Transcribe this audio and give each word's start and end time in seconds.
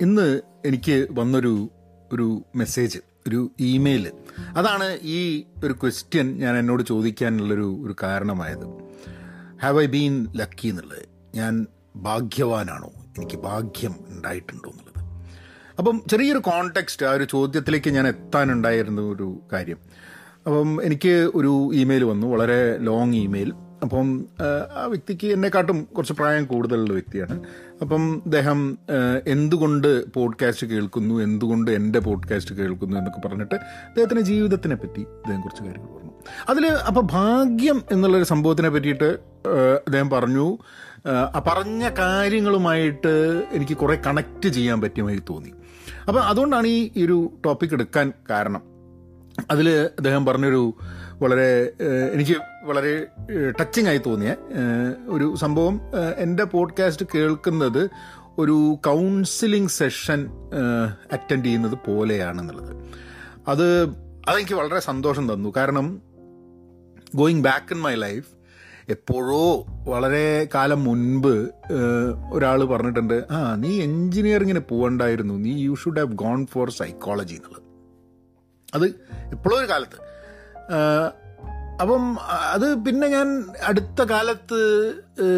ഇന്ന് 0.00 0.40
എനിക്ക് 0.66 1.06
വന്നൊരു 1.10 1.70
ഒരു 2.12 2.42
മെസ്സേജ് 2.56 2.98
ഒരു 3.28 3.50
ഇമെയിൽ 3.60 4.10
അതാണ് 4.56 4.98
ഈ 5.02 5.44
ഒരു 5.64 5.72
ക്വസ്റ്റ്യൻ 5.72 6.38
ഞാൻ 6.38 6.56
എന്നോട് 6.56 6.82
ചോദിക്കാനുള്ളൊരു 6.82 7.82
ഒരു 7.84 7.96
കാരണമായത്. 8.02 8.66
ഹാവ് 9.62 9.82
ഐ 9.82 9.86
ബീൻ 9.86 10.26
ലക്കി 10.36 10.68
എന്നുള്ളത്? 10.68 11.02
ഞാൻ 11.34 11.66
ഭാഗ്യവാനാണോ? 11.96 12.92
എനിക്ക് 13.18 13.36
ഭാഗ്യം 13.36 13.94
ഉണ്ടായിട്ടുണ്ടോ 14.08 14.70
എന്നുള്ളത്. 14.70 15.20
അപ്പം 15.78 16.02
ചെറിയൊരു 16.10 16.38
കോണ്ടെക്സ്റ്റ് 16.38 17.06
ആ 17.06 17.12
ഒരു 17.12 17.24
ചോദ്യത്തിലേക്ക് 17.24 17.90
ഞാൻ 17.90 18.08
എത്താനുണ്ടായിരുന്ന 18.08 19.00
ഒരു 19.00 19.40
കാര്യം. 19.52 19.78
അപ്പം 20.46 20.82
എനിക്ക് 20.82 21.30
ഒരു 21.34 21.70
ഇമെയിൽ 21.74 22.04
വന്നു 22.04 22.26
വളരെ 22.26 22.78
ലോങ് 22.78 23.14
ഇമെയിൽ 23.14 23.52
അപ്പം 23.82 24.24
ആ, 24.80 24.84
വ്യക്തിക്ക് 24.84 25.26
എന്നെക്കാട്ടും 25.26 25.88
കുറച്ച് 25.96 26.12
പ്രായം 26.12 26.44
കൂടുതലുള്ള 26.44 26.92
വ്യക്തിയാണ്. 26.92 27.44
അപ്പം 27.82 28.22
അദ്ദേഹം 28.24 28.78
എന്തുകൊണ്ട് 29.26 30.12
പോഡ്കാസ്റ്റ് 30.12 30.66
കേൾക്കുന്നു 30.66 31.14
എന്തുകൊണ്ട് 31.14 31.70
എന്റെ 31.70 31.98
പോഡ്കാസ്റ്റ് 31.98 32.54
കേൾക്കുന്നു 32.54 32.96
എന്നൊക്കെ 32.96 33.28
പറഞ്ഞിട്ട് 33.28 33.54
അദ്ദേഹത്തിന്റെ 33.54 34.22
ജീവിതത്തിനെ 34.22 34.76
പറ്റി 34.76 35.00
അദ്ദേഹം 35.00 35.40
കുറച്ച് 35.40 35.62
കാര്യങ്ങൾ 35.62 35.96
പറഞ്ഞു. 35.96 36.10
അതിൽ 36.48 36.66
അപ്പോൾ 36.66 37.00
ഭാഗ്യം 37.00 37.82
എന്നുള്ളൊരു 37.92 38.24
സംഭവത്തിനെ 38.24 38.68
പറ്റിയിട്ട് 38.68 39.18
അദ്ദേഹം 39.86 40.10
പറഞ്ഞു 40.10 40.58
പറഞ്ഞ 41.48 41.88
കാര്യങ്ങളുമായിട്ട് 41.88 43.44
എനിക്ക് 43.52 43.76
കുറേ 43.76 44.02
കണക്റ്റ് 44.06 44.48
ചെയ്യാൻ 44.48 44.80
പറ്റുമായി 44.80 45.22
തോന്നി. 45.30 45.52
അപ്പം 46.08 46.22
അതുകൊണ്ടാണ് 46.22 46.66
ഈ 46.66 47.04
ഒരു 47.04 47.30
ടോപ്പിക് 47.44 47.70
എടുക്കാൻ 47.72 48.12
കാരണം. 48.30 48.62
അതിൽ 49.50 49.70
അദ്ദേഹം 49.70 50.26
പറഞ്ഞൊരു 50.26 50.74
വളരെ 51.22 51.72
എനിക്ക് 52.12 52.36
വളരെ 52.64 53.06
ടച്ചിങ് 53.60 53.88
ആയി 53.88 53.98
തോന്നിയ. 53.98 54.36
ഒരു 55.08 55.34
സംഭവം 55.36 55.80
എന്റെ 56.16 56.44
പോഡ്കാസ്റ്റ് 56.44 57.06
കേൾക്കുന്നത് 57.14 57.90
ഒരു 58.38 58.76
കൗൺസിലിംഗ് 58.86 59.68
സെഷൻ 59.68 60.28
അറ്റൻഡ് 61.12 61.44
ചെയ്യുന്നത് 61.44 61.78
പോലെയാണെന്നുള്ളത്. 61.86 62.76
അത് 63.48 63.82
അതെനിക്ക് 64.28 64.54
വളരെ 64.54 64.80
സന്തോഷം 64.80 65.32
തന്നു. 65.32 65.52
കാരണം 65.56 66.02
going 67.14 67.44
back 67.44 67.72
in 67.72 67.80
my 67.80 67.94
life 67.94 68.26
എപ്പോഴോ 68.88 69.66
വളരെ 69.88 70.48
കാലം 70.54 70.84
മുൻപ് 70.84 71.50
ഒരാൾ 72.32 72.64
പറഞ്ഞിട്ടുണ്ട് 72.64 73.24
ആ 73.30 73.54
നീ 73.54 73.80
എൻജിനീയറിങ്ങിന് 73.80 74.60
പോകണ്ടായിരുന്നു 74.68 75.34
നീ 75.34 75.62
you 75.62 75.74
should 75.74 75.98
have 75.98 76.12
gone 76.12 76.46
for 76.46 76.70
psychology 76.70 77.34
എന്നുള്ളത്. 77.34 77.62
അത് 78.74 78.86
എപ്പോഴോ 79.32 79.56
ഒരു 79.56 79.68
കാലത്ത്. 79.70 80.05
അപ്പം 81.80 82.16
അത് 82.50 82.84
പിന്നെ 82.84 83.08
ഞാൻ 83.08 83.44
അടുത്ത 83.64 84.02
കാലത്ത് 84.02 84.60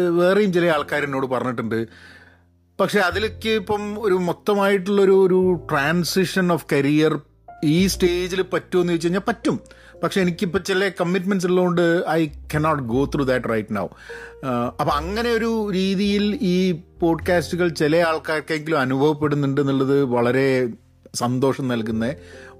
വേറെയും 0.09 0.53
ചില 0.53 0.65
ആൾക്കാർ 0.65 1.03
എന്നോട് 1.03 1.25
പറഞ്ഞിട്ടുണ്ട്. 1.25 1.87
പക്ഷെ 2.79 2.99
അതിലേക്ക് 2.99 3.49
ഇപ്പം 3.49 4.01
ഒരു 4.01 4.13
മൊത്തമായിട്ടുള്ളൊരു 4.13 5.11
ഒരു 5.11 5.67
ട്രാൻസിഷൻ 5.69 6.51
ഓഫ് 6.51 6.65
കരിയർ 6.71 7.19
ഈ 7.63 7.87
സ്റ്റേജിൽ 7.87 8.41
പറ്റുമെന്ന് 8.41 8.91
ചോദിച്ചു 8.91 9.07
കഴിഞ്ഞാൽ 9.07 9.21
പറ്റും. 9.27 9.59
പക്ഷെ 10.03 10.21
എനിക്കിപ്പോൾ 10.21 10.59
ചില 10.59 10.89
കമ്മിറ്റ്മെന്റ്സ് 10.89 11.47
ഉള്ളതുകൊണ്ട് 11.47 12.03
I 12.09 12.29
cannot 12.55 12.83
go 12.83 13.05
through 13.05 13.23
that 13.23 13.49
right 13.49 13.75
now 13.75 13.87
അപ്പം 14.79 14.93
അങ്ങനെ 14.93 15.31
ഒരു 15.31 15.71
രീതിയിൽ 15.71 16.39
ഈ 16.41 16.71
പോഡ്കാസ്റ്റുകൾ 16.71 17.67
ചില 17.67 17.95
ആൾക്കാർക്കെങ്കിലും 17.95 18.79
അനുഭവപ്പെടുന്നുണ്ട് 18.79 19.61
എന്നുള്ളത് 19.61 20.03
വളരെ 20.03 20.67
സന്തോഷം 21.15 21.67
നൽകുന്ന 21.67 22.13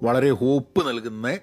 വളരെ 0.04 0.32
ഹോപ്പ് 0.32 0.88
നൽകുന്ന 0.88 1.38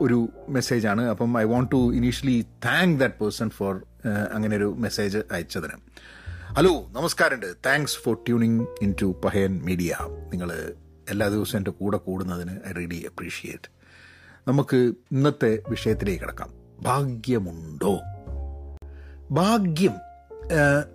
ഒരു 0.00 0.28
മെസ്സേജാണ് 0.48 1.02
അപ്പം 1.02 1.40
I 1.40 1.44
want 1.44 1.70
to 1.70 1.94
initially 1.94 2.46
thank 2.64 3.00
that 3.00 3.14
person 3.14 3.50
for 3.50 3.82
അങ്ങനെ 4.32 4.56
ഒരു 4.56 4.74
മെസ്സേജ് 4.78 5.18
അയച്ചതിന്. 5.32 5.72
ഹലോ 6.54 6.88
നമസ്കാരമുണ്ട്. 6.92 7.54
Thanks 7.66 7.96
for 7.96 8.14
tuning 8.14 8.66
in 8.82 8.94
to 9.02 9.20
Pahayan 9.24 9.60
media 9.64 9.96
നിങ്ങൾ 10.02 10.74
എല്ലാ 11.10 11.28
ദിവസവും 11.28 11.58
എന്റെ 11.58 11.70
കൂടെ 11.70 11.96
കൂടുന്നതിന് 11.96 12.56
ഐ 12.68 12.72
റിയലി 12.72 13.06
അപ്രീഷിയേറ്റ് 13.10 13.70
നമുക്ക് 14.48 14.76
ഇന്നത്തെ 15.12 15.58
വിഷയത്തിലേക്ക് 15.68 16.22
കിടക്കാം. 16.22 16.50
ഭാഗ്യമുണ്ടോ? 16.82 18.00
ഭാഗ്യം 19.30 19.92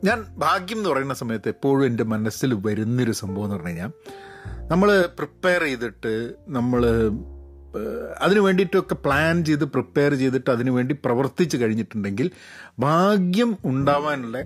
ഞാൻ 0.03 0.25
ഭാഗ്യം 0.37 0.77
എന്ന് 0.77 0.89
പറയുന്ന 0.89 1.13
സമയത്ത് 1.13 1.49
എപ്പോഴും 1.49 1.85
എന്റെ 1.85 2.03
മനസ്സിൽ 2.03 2.53
വരുന്നൊരു 2.53 3.11
സംഭവം 3.11 3.43
എന്ന് 3.43 3.55
പറഞ്ഞു 3.55 3.67
കഴിഞ്ഞാൽ 3.67 3.91
നമ്മൾ 4.71 4.89
പ്രിപ്പയർ 5.17 5.63
ചെയ്തിട്ട് 5.63 6.13
നമ്മൾ 6.47 6.81
അതിനു 8.21 8.39
വേണ്ടിയിട്ടൊക്കെ 8.39 8.95
പ്ലാൻ 8.95 9.45
ചെയ്ത് 9.45 9.65
പ്രിപ്പയർ 9.65 10.11
ചെയ്തിട്ട് 10.15 10.49
അതിനു 10.51 10.71
വേണ്ടി 10.71 10.93
പ്രവർത്തിച്ച് 11.05 11.57
കഴിഞ്ഞിട്ടുണ്ടെങ്കിൽ 11.57 12.27
ഭാഗ്യം 12.79 13.57
ഉണ്ടാവാനുള്ള 13.65 14.37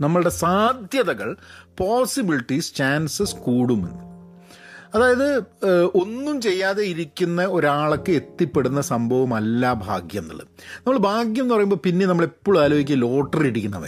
നമ്മളുടെ 0.00 0.32
സാധ്യതകൾ 0.44 1.36
പോസിബിലിറ്റീസ് 1.80 2.74
ചാൻസസ് 2.74 3.36
കൂടുമെന്ന്. 3.46 4.04
അതായത് 4.94 5.28
ഒന്നും 6.02 6.36
ചെയ്യാതെ 6.40 6.82
ഇരിക്കുന്ന 6.82 7.40
ഒരാൾക്ക് 7.46 8.12
എത്തിപ്പെടുന്ന 8.12 8.80
സംഭവമല്ല 8.92 9.72
ഭാഗ്യം 9.88 10.22
എന്നുള്ളത്. 10.22 10.48
നമ്മൾ 10.78 10.98
ഭാഗ്യം 11.10 11.44
എന്ന് 11.44 11.54
പറയുമ്പോൾ 11.54 11.80
പിന്നെ 11.86 12.06
നമ്മൾ 12.06 12.24
എപ്പോഴും 12.24 12.60
ആലോചിക്കുക 12.62 12.98
ലോട്ടറി 13.06 13.48
അടിക്കുന്ന 13.48 13.80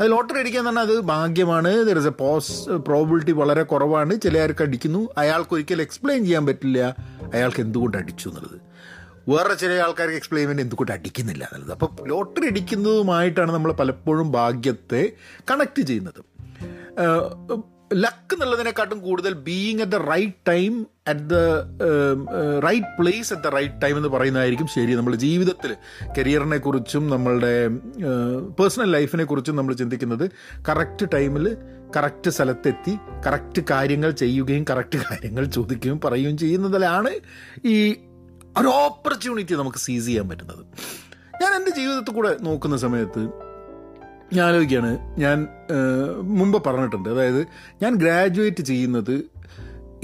അത് 0.00 0.10
ലോട്ടറി 0.10 0.38
അടിക്കുക 0.38 0.60
എന്ന് 0.60 0.70
പറഞ്ഞാൽ 0.70 0.96
അത് 0.96 1.00
ഭാഗ്യമാണ്. 1.00 1.84
There 1.84 1.98
is 1.98 2.06
a 2.06 2.10
pause 2.10 2.68
probability 2.68 3.32
വളരെ 3.32 3.62
കുറവാണ്. 3.62 4.20
ചിലർക്ക് 4.20 4.62
അടിക്കുന്നു. 4.62 5.08
അയാൾക്ക് 5.18 5.54
ഒരിക്കലും 5.54 5.82
എക്സ്പ്ലെയിൻ 5.82 6.24
ചെയ്യാൻ 6.24 6.46
പറ്റില്ല. 6.46 6.96
അയാൾക്ക് 7.34 7.60
എന്തുകൊണ്ട് 7.60 7.96
അടിച്ചു 7.96 8.28
എന്നുള്ളത്. 8.28 8.60
വേറെ 9.30 9.54
ചില 9.54 9.70
ആൾക്കാർക്ക് 9.70 10.16
എക്സ്പ്ലെയിൻ 10.16 10.48
വേണ്ടി 10.48 10.62
എന്തുകൊണ്ട് 10.62 10.92
അടിക്കുന്നില്ല 10.92 11.50
എന്നുള്ളത്. 11.52 11.78
അപ്പോൾ 11.78 12.08
ലോട്ടറി 12.08 12.46
അടിക്കുന്നതുമായിട്ടാണ് 12.46 13.52
നമ്മൾ 13.52 13.72
പലപ്പോഴും 13.72 14.32
ഭാഗ്യത്തെ 14.32 15.12
കണക്ട് 15.50 15.82
ചെയ്യുന്നത്. 15.82 16.24
ലക്ക് 17.90 18.34
എന്നുള്ളതിനെക്കാട്ടും 18.34 18.98
കൂടുതൽ 19.00 19.32
being 19.46 19.82
at 19.82 19.92
the 19.92 20.00
right 20.06 20.38
time 20.48 20.72
at 21.08 21.24
the 21.24 21.36
right 22.64 22.90
place 22.98 23.28
at 23.32 23.44
the 23.44 23.52
right 23.54 23.76
time 23.82 23.96
എന്ന് 23.96 24.08
പറയുന്നതായിരിക്കും 24.08 24.68
ശരി. 24.68 24.92
നമ്മുടെ 24.94 25.16
ജീവിതത്തിൽ 25.16 25.72
കരിയറിനെ 26.18 26.58
കുറിച്ചും 26.58 27.04
നമ്മളുടെ 27.08 27.52
പേഴ്സണൽ 28.58 28.90
ലൈഫിനെ 28.92 29.24
കുറിച്ചും 29.24 29.56
നമ്മൾ 29.56 29.74
ചിന്തിക്കുന്നത് 29.74 30.24
കറക്റ്റ് 30.68 31.06
ടൈമിൽ 31.14 31.46
കറക്റ്റ് 31.96 32.30
സ്ഥലത്തെത്തി 32.30 32.94
കറക്റ്റ് 33.26 33.62
കാര്യങ്ങൾ 33.70 34.10
ചെയ്യുകയും 34.22 34.64
കറക്റ്റ് 34.70 34.98
കാര്യങ്ങൾ 35.04 35.44
ചോദിക്കുകയും 35.56 36.00
പറയുകയും 36.00 36.36
ചെയ്യുന്നതിലാണ് 36.36 37.12
ഈ 37.66 37.76
ഒരു 38.58 38.68
ഓപ്പർച്യൂണിറ്റി 38.80 39.54
നമുക്ക് 39.54 39.78
സീസ് 39.78 40.06
ചെയ്യാൻ 40.06 40.26
പറ്റുന്നത്. 40.28 40.62
ഞാൻ 41.40 41.50
എന്റെ 41.54 41.72
ജീവിതത്തിൽ 41.78 42.14
കൂടെ 42.14 42.30
നോക്കുന്ന 42.40 42.76
സമയത്ത് 42.76 43.22
ഞാൻ 44.32 44.46
ആലോചിക്കുകയാണ്. 44.46 45.20
ഞാൻ 45.20 45.48
മുമ്പ് 46.22 46.64
പറഞ്ഞിട്ടുണ്ട്. 46.66 47.08
അതായത് 47.08 47.46
ഞാൻ 47.82 47.94
ഗ്രാജുവേറ്റ് 47.94 48.62
ചെയ്യുന്നത് 48.62 49.24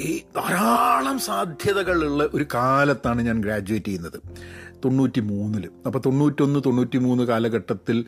ഈ 0.01 0.23
ധാരാളം 0.37 1.19
സാധ്യതകളുള്ള 1.19 2.29
ഒരു 2.35 2.47
കാലത്താണ് 2.55 3.23
ഞാൻ 3.23 3.43
ഗ്രാജുവേറ്റ് 3.43 3.87
ചെയ്യുന്നത്. 3.87 4.19
തൊണ്ണൂറ്റി 4.85 5.21
മൂന്നിൽ 5.21 5.69
അപ്പോൾ 5.87 5.99
തൊണ്ണൂറ്റൊന്ന് 5.99 6.61
തൊണ്ണൂറ്റി 6.67 6.99
മൂന്ന് 6.99 7.25
കാലഘട്ടത്തിൽ 7.25 8.05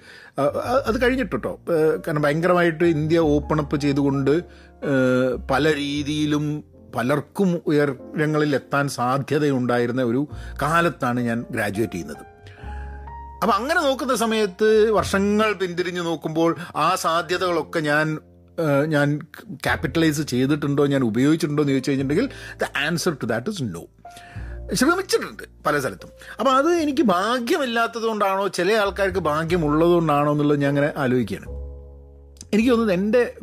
അത് 0.87 1.03
കഴിഞ്ഞിട്ടോ 1.03 1.61
കാരണം 2.07 2.23
ഭയങ്കരമായിട്ട് 2.23 2.85
ഇന്ത്യ 2.85 3.19
ഓപ്പൺ 3.19 3.61
അപ്പ് 3.61 3.77
ചെയ്തുകൊണ്ട് 3.77 4.43
പല 5.51 5.75
രീതിയിലും 5.75 6.65
പലർക്കും 6.97 7.63
ഉയരങ്ങളിൽ 7.67 8.55
എത്താൻ 8.55 8.89
സാധ്യതയുണ്ടായിരുന്ന 8.89 10.03
ഒരു 10.03 10.29
കാലത്താണ് 10.63 11.21
ഞാൻ 11.21 11.45
ഗ്രാജുവേറ്റ് 11.51 11.93
ചെയ്യുന്നത്. 11.93 12.32
അപ്പം 13.43 13.55
അങ്ങനെ 13.55 13.81
നോക്കുന്ന 13.81 14.15
സമയത്ത് 14.15 14.91
വർഷങ്ങൾ 14.91 15.53
പിന്തിരിഞ്ഞ് 15.53 16.01
നോക്കുമ്പോൾ 16.01 16.57
ആ 16.77 16.95
സാധ്യതകളൊക്കെ 16.95 17.81
ഞാൻ 17.81 18.19
ഞാൻ 18.89 19.21
ക്യാപിറ്റലൈസ് 19.55 20.23
ചെയ്തിട്ടുണ്ടോ 20.23 20.87
ഞാൻ 20.87 21.03
ഉപയോഗിച്ചിട്ടുണ്ടോ 21.03 21.63
എന്ന് 21.63 21.73
ചോദിച്ചു 21.73 21.91
കഴിഞ്ഞിട്ടുണ്ടെങ്കിൽ 21.91 22.59
the 22.65 22.79
answer 22.79 23.17
to 23.23 23.27
that 23.27 23.51
is 23.51 23.63
no 23.63 23.87
ശ്രമിച്ചിട്ടുണ്ട് 24.73 25.43
പല 25.67 25.79
സ്ഥലത്തും. 25.81 26.11
അപ്പോൾ 26.39 26.51
അത് 26.51 26.69
എനിക്ക് 26.69 27.03
ഭാഗ്യമില്ലാത്തത് 27.03 28.03
കൊണ്ടാണോ 28.03 28.49
ചില 28.49 28.73
ആൾക്കാർക്ക് 28.73 29.19
ഭാഗ്യമുള്ളത് 29.19 29.91
കൊണ്ടാണോ 29.91 30.33
എന്നുള്ളത് 30.33 30.61
ഞാൻ 30.61 30.69
അങ്ങനെ 30.69 30.93
ആലോചിക്കുകയാണ്. 30.97 31.49
എനിക്ക് 32.55 32.71
തോന്നുന്നത് 32.71 32.97
എന്റെ 32.97 33.35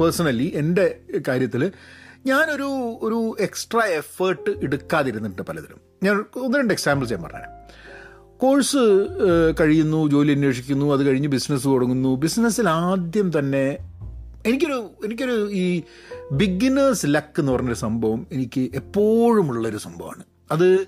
പേഴ്സണലി 0.00 0.52
എന്റെ 0.54 1.00
കാര്യത്തിൽ 1.28 1.72
ഞാനൊരു 2.26 2.98
ഒരു 3.02 3.36
എക്സ്ട്രാ 3.40 3.80
എഫേർട്ട് 3.80 4.50
എടുക്കാതിരുന്നിട്ട് 4.50 5.42
പലതിലും. 5.42 5.80
ഞാൻ 6.02 6.24
ഒന്ന് 6.36 6.58
രണ്ട് 6.58 6.74
എക്സാമ്പിൾസ് 6.74 7.12
ഞാൻ 7.12 7.22
പറഞ്ഞുതരാം. 7.22 7.56
കോഴ്സ് 8.42 8.82
കഴിയുന്നു 9.60 10.08
ജോലി 10.08 10.32
അന്വേഷിക്കുന്നു 10.32 10.86
അത് 10.94 11.02
കഴിഞ്ഞ് 11.06 11.28
ബിസിനസ് 11.28 11.66
തുടങ്ങുന്നു. 11.66 12.16
ബിസിനസ്സിൽ 12.16 12.68
ആദ്യം 12.68 13.38
തന്നെ 13.38 13.64
എനിക്കൊരു 14.46 14.78
എനിക്കൊരു 15.04 15.50
ഈ 15.52 15.82
ബിഗിനേഴ്സ് 16.32 17.06
ലക്ക് 17.08 17.40
എന്ന് 17.40 17.52
പറഞ്ഞൊരു 17.52 17.80
സംഭവം 17.86 18.26
എനിക്ക് 18.32 18.62
എപ്പോഴും 18.74 19.48
ഉള്ളൊരു 19.50 19.76
സംഭവമാണ്. 19.76 20.24
അത് 20.52 20.86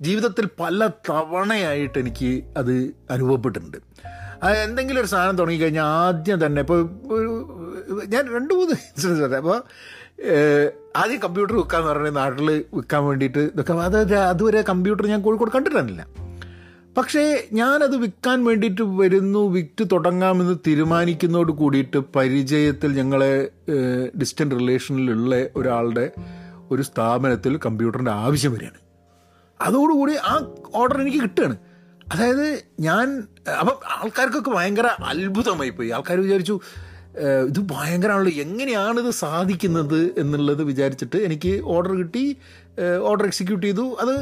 ജീവിതത്തിൽ 0.00 0.48
പല 0.60 0.86
തവണയായിട്ട് 1.10 1.98
എനിക്ക് 1.98 2.42
അത് 2.56 2.72
അനുഭവപ്പെട്ടിട്ടുണ്ട്. 3.10 3.78
അത് 4.42 4.56
എന്തെങ്കിലും 4.58 5.00
ഒരു 5.00 5.06
സാധനം 5.06 5.36
തുടങ്ങിക്കഴിഞ്ഞാൽ 5.36 5.84
ആദ്യം 5.84 6.46
തന്നെ 6.46 6.60
ഇപ്പോൾ 6.60 6.80
ഞാൻ 8.06 8.24
രണ്ട് 8.34 8.54
മൂന്ന് 8.54 8.72
ഇൻസിഡൻസ് 8.72 9.22
പറയാം. 9.22 9.42
അപ്പോൾ 9.44 9.60
ആദ്യം 10.96 11.20
കമ്പ്യൂട്ടർ 11.20 11.54
വിൽക്കാന്ന് 11.54 11.90
പറഞ്ഞ 11.90 12.08
നാട്ടിൽ 12.08 12.50
വിൽക്കാൻ 12.74 13.04
വേണ്ടിയിട്ട് 13.04 13.38
ഇതൊക്കെ 13.38 13.72
അതായത് 13.72 14.16
അതുവരെ 14.16 14.62
കമ്പ്യൂട്ടർ 14.68 15.06
ഞാൻ 15.06 15.22
കോഴിക്കോട് 15.22 15.50
കണ്ടിട്ടില്ല 15.50 16.06
പക്ഷേ 16.96 17.48
ഞാനത് 17.52 17.96
വിൽക്കാൻ 17.96 18.44
വേണ്ടിയിട്ട് 18.44 18.82
വരുന്നു 18.82 19.48
വിറ്റ് 19.48 19.84
തുടങ്ങാമെന്ന് 19.92 20.56
തീരുമാനിക്കുന്നതോട് 20.66 21.52
കൂടിയിട്ട് 21.52 21.98
പരിചയത്തിൽ 22.16 22.90
ഞങ്ങളെ 22.96 23.48
ഡിസ്റ്റന്റ് 24.20 24.54
റിലേഷനിലുള്ള 24.54 25.46
ഒരാളുടെ 25.56 26.10
ഒരു 26.70 26.82
സ്ഥാപനത്തിൽ 26.82 27.56
കമ്പ്യൂട്ടറിന്റെ 27.66 28.10
ആവശ്യം 28.10 28.52
വരികയാണ്. 28.52 28.80
അതോടുകൂടി 29.60 30.14
ആ 30.14 30.34
ഓർഡർ 30.74 31.00
എനിക്ക് 31.00 31.18
കിട്ടുകയാണ്. 31.18 31.56
അതായത് 32.12 32.62
ഞാൻ 32.80 33.22
അപ്പം 33.60 33.76
ആൾക്കാർക്കൊക്കെ 33.90 34.50
ഭയങ്കര 34.50 34.86
അത്ഭുതമായി 34.86 35.70
പോയി. 35.70 35.90
ആൾക്കാർ 35.90 36.18
വിചാരിച്ചു 36.20 36.60
ഇത് 37.48 37.60
ഭയങ്കരമാണല്ലോ 37.72 38.32
എങ്ങനെയാണ് 38.42 39.00
ഇത് 39.00 39.10
സാധിക്കുന്നത് 39.10 40.00
എന്നുള്ളത് 40.18 40.62
വിചാരിച്ചിട്ട് 40.62 41.16
എനിക്ക് 41.16 41.52
ഓർഡർ 41.64 41.92
കിട്ടി 41.92 42.36
ഓർഡർ 43.00 43.24
എക്സിക്യൂട്ട് 43.24 43.66
ചെയ്തു. 43.66 43.96
അത് 44.00 44.14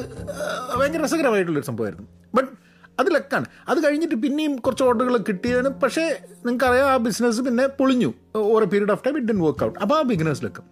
ഭയങ്കര 0.79 1.03
രസകരമായിട്ടുള്ളൊരു 1.05 1.67
സംഭവമായിരുന്നു. 1.67 2.09
ബട്ട് 2.35 2.62
അത് 3.01 3.09
ലക്കാണ്. 3.15 3.47
അത് 3.69 3.79
കഴിഞ്ഞിട്ട് 3.85 4.15
പിന്നെയും 4.15 4.57
കുറച്ച് 4.57 4.85
ഓർഡറുകൾ 4.85 5.17
കിട്ടിയതാണ്. 5.29 5.69
പക്ഷേ 5.83 6.05
നിങ്ങൾക്കറിയാം 6.47 6.89
ആ 6.93 6.97
ബിസിനസ് 7.07 7.41
പിന്നെ 7.47 7.67
പൊളിഞ്ഞു. 7.81 8.11
ഓരോ 8.55 8.67
period 8.75 8.93
of 8.97 9.05
time 9.07 9.17
it 9.19 9.29
didn't 9.33 9.41
work 9.47 9.65
out 9.65 9.79
അപ്പോൾ 9.79 9.99
ആ 9.99 10.03
ബിഗിനേഴ്സ് 10.13 10.45
ലക്ക്. 10.45 10.63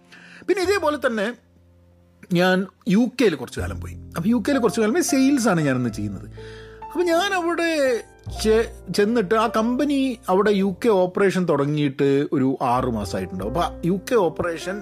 പിന്നെ 0.47 0.63
ഇതേപോലെ 0.63 0.99
തന്നെ 1.07 1.27
ഞാൻ 2.39 2.57
യു 2.89 3.03
കെയിൽ 3.19 3.33
കുറച്ച് 3.35 3.59
കാലം 3.59 3.81
പോയി. 3.81 3.95
അപ്പോൾ 4.17 4.29
യു 4.29 4.39
കെയിൽ 4.47 4.57
കുറച്ച് 4.57 4.81
കാലം 4.81 5.03
സെയിൽസാണ് 5.03 5.61
ഞാനിന്ന് 5.61 5.89
ചെയ്യുന്നത്. 5.89 6.29
അപ്പോൾ 6.85 7.03
ഞാൻ 7.03 7.29
അവിടെ 7.33 7.69
ചെന്നിട്ട് 8.95 9.35
ആ 9.43 9.45
കമ്പനി 9.55 9.97
അവിടെ 10.29 10.51
യു 10.51 10.69
കെ 10.81 10.89
ഓപ്പറേഷൻ 11.03 11.43
തുടങ്ങിയിട്ട് 11.49 12.07
ഒരു 12.35 12.57
ആറ് 12.73 12.89
മാസമായിട്ടുണ്ടാവും. 12.97 13.51
അപ്പോൾ 13.53 13.87
യു 13.87 13.95
കെ 14.07 14.15
ഓപ്പറേഷൻ 14.25 14.75